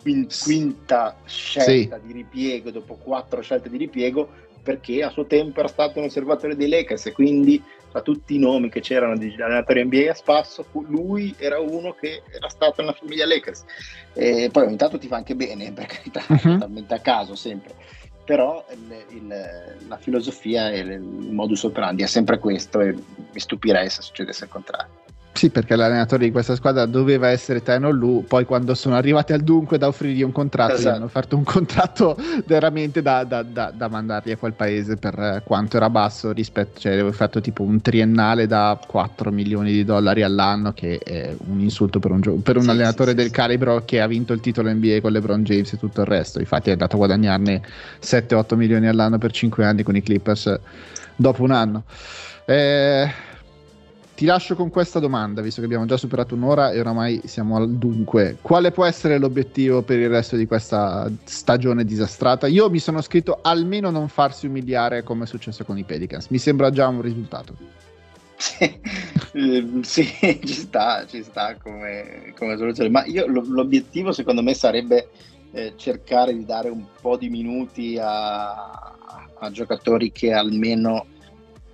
[0.02, 2.08] quinta scelta sì.
[2.08, 4.30] di ripiego dopo quattro scelte di ripiego
[4.62, 8.40] perché a suo tempo era stato un osservatore dei Lakers e quindi tra tutti i
[8.40, 12.94] nomi che c'erano di allenatori NBA a spasso lui era uno che era stato nella
[12.94, 13.66] famiglia Lakers
[14.14, 16.54] e poi ogni tanto ti fa anche bene per carità uh-huh.
[16.54, 17.74] totalmente a caso sempre
[18.24, 19.28] però il, il,
[19.88, 24.50] la filosofia e il modus operandi è sempre questo e mi stupirei se succedesse il
[24.50, 25.01] contrario
[25.34, 29.42] sì, perché l'allenatore di questa squadra doveva essere Tyron Lu, poi quando sono arrivati al
[29.42, 30.90] dunque da offrirgli un contratto, esatto.
[30.90, 35.42] gli hanno offerto un contratto veramente da, da, da, da, mandarli a quel paese per
[35.46, 40.22] quanto era basso rispetto, cioè avevo fatto tipo un triennale da 4 milioni di dollari
[40.22, 43.32] all'anno, che è un insulto per un, gio- per un sì, allenatore sì, del sì,
[43.32, 46.70] calibro che ha vinto il titolo NBA con LeBron James e tutto il resto, infatti
[46.70, 47.62] è andato a guadagnarne
[48.04, 50.60] 7-8 milioni all'anno per 5 anni con i Clippers
[51.16, 51.84] dopo un anno.
[52.46, 53.30] Eh
[54.22, 57.72] ti lascio con questa domanda, visto che abbiamo già superato un'ora e oramai siamo al
[57.72, 58.38] dunque.
[58.40, 62.46] Quale può essere l'obiettivo per il resto di questa stagione disastrata?
[62.46, 66.28] Io mi sono scritto almeno non farsi umiliare come è successo con i Pelicans.
[66.28, 67.56] Mi sembra già un risultato.
[68.36, 68.80] Sì,
[69.82, 72.92] sì ci sta, ci sta come, come soluzione.
[72.92, 75.10] Ma io, l'obiettivo secondo me sarebbe
[75.52, 78.52] eh, cercare di dare un po' di minuti a,
[79.40, 81.08] a giocatori che almeno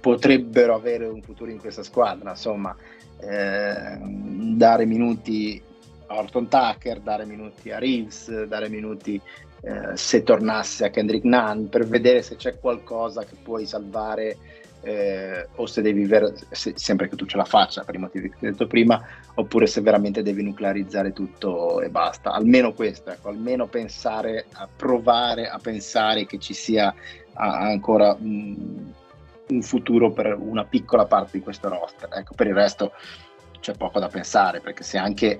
[0.08, 2.74] potrebbero avere un futuro in questa squadra, insomma,
[3.20, 5.62] eh, dare minuti
[6.05, 9.20] a Orton Tucker, dare minuti a Reeves, dare minuti
[9.60, 14.38] eh, se tornasse a Kendrick Nunn per vedere se c'è qualcosa che puoi salvare
[14.80, 18.30] eh, o se devi ver- se, sempre che tu ce la faccia per i motivi
[18.30, 22.32] che ho detto prima, oppure se veramente devi nuclearizzare tutto e basta.
[22.32, 26.95] Almeno questo, ecco, almeno pensare a provare a pensare che ci sia
[27.34, 28.93] a, ancora un,
[29.50, 32.10] un futuro per una piccola parte di questo roster.
[32.12, 32.93] Ecco, per il resto
[33.60, 35.39] c'è poco da pensare, perché se anche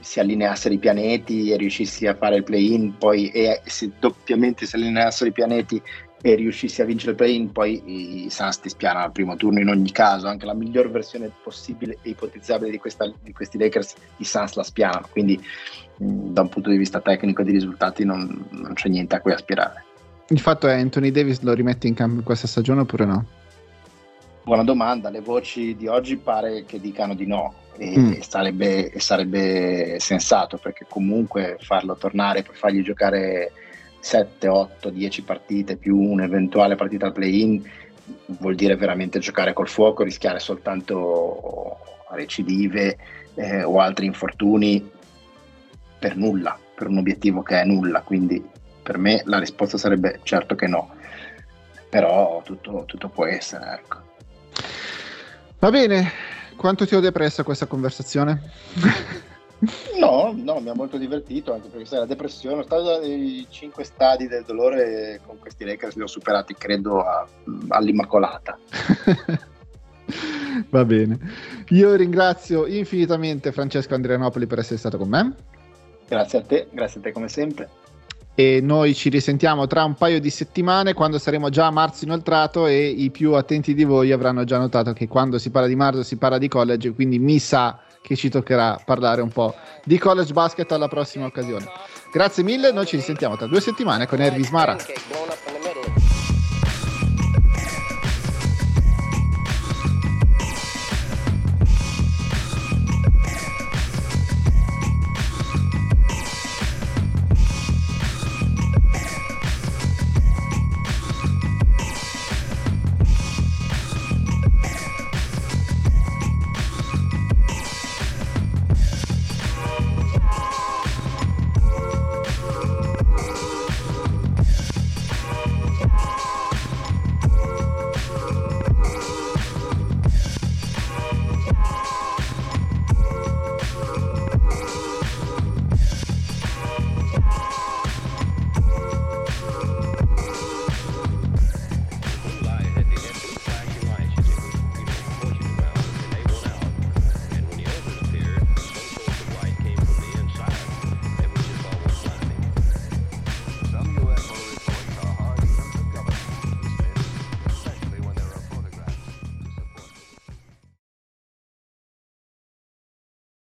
[0.00, 4.76] si allineassero i pianeti e riuscissi a fare il play-in, poi e se doppiamente si
[4.76, 5.80] allineassero i pianeti
[6.22, 9.68] e riuscissi a vincere il play-in, poi i Suns ti spianano al primo turno in
[9.68, 14.24] ogni caso, anche la miglior versione possibile e ipotizzabile di, questa, di questi Lakers, i
[14.24, 15.40] Suns la spianano, quindi
[15.98, 19.20] mh, da un punto di vista tecnico e di risultati non, non c'è niente a
[19.20, 19.85] cui aspirare.
[20.28, 23.26] Il fatto è Anthony Davis lo rimette in campo in questa stagione oppure no?
[24.42, 28.12] Buona domanda, le voci di oggi pare che dicano di no e, mm.
[28.20, 33.52] sarebbe, sarebbe, sensato perché comunque farlo tornare per fargli giocare
[34.00, 37.62] 7, 8, 10 partite più un'eventuale partita al play-in
[38.38, 41.78] vuol dire veramente giocare col fuoco, rischiare soltanto
[42.10, 42.96] recidive
[43.34, 44.90] eh, o altri infortuni
[45.98, 48.42] per nulla, per un obiettivo che è nulla, quindi
[48.86, 50.90] per me la risposta sarebbe certo che no,
[51.88, 53.80] però tutto, tutto può essere.
[53.80, 53.96] Ecco.
[55.58, 56.12] Va bene,
[56.54, 58.40] quanto ti ho depresso questa conversazione?
[59.98, 63.84] No, no, mi ha molto divertito anche perché sai, la depressione, lo stadio dei cinque
[63.84, 67.26] stadi del dolore con questi Lakers li ho superati credo a,
[67.68, 68.58] all'Immacolata.
[70.68, 71.18] Va bene.
[71.70, 75.34] Io ringrazio infinitamente Francesco Andrianopoli per essere stato con me.
[76.06, 77.70] Grazie a te, grazie a te come sempre.
[78.38, 82.66] E noi ci risentiamo tra un paio di settimane quando saremo già a marzo inoltrato
[82.66, 86.02] e i più attenti di voi avranno già notato che quando si parla di marzo
[86.02, 90.34] si parla di college, quindi mi sa che ci toccherà parlare un po' di college
[90.34, 91.64] basket alla prossima occasione.
[92.12, 94.76] Grazie mille, noi ci risentiamo tra due settimane con Ervis Mara.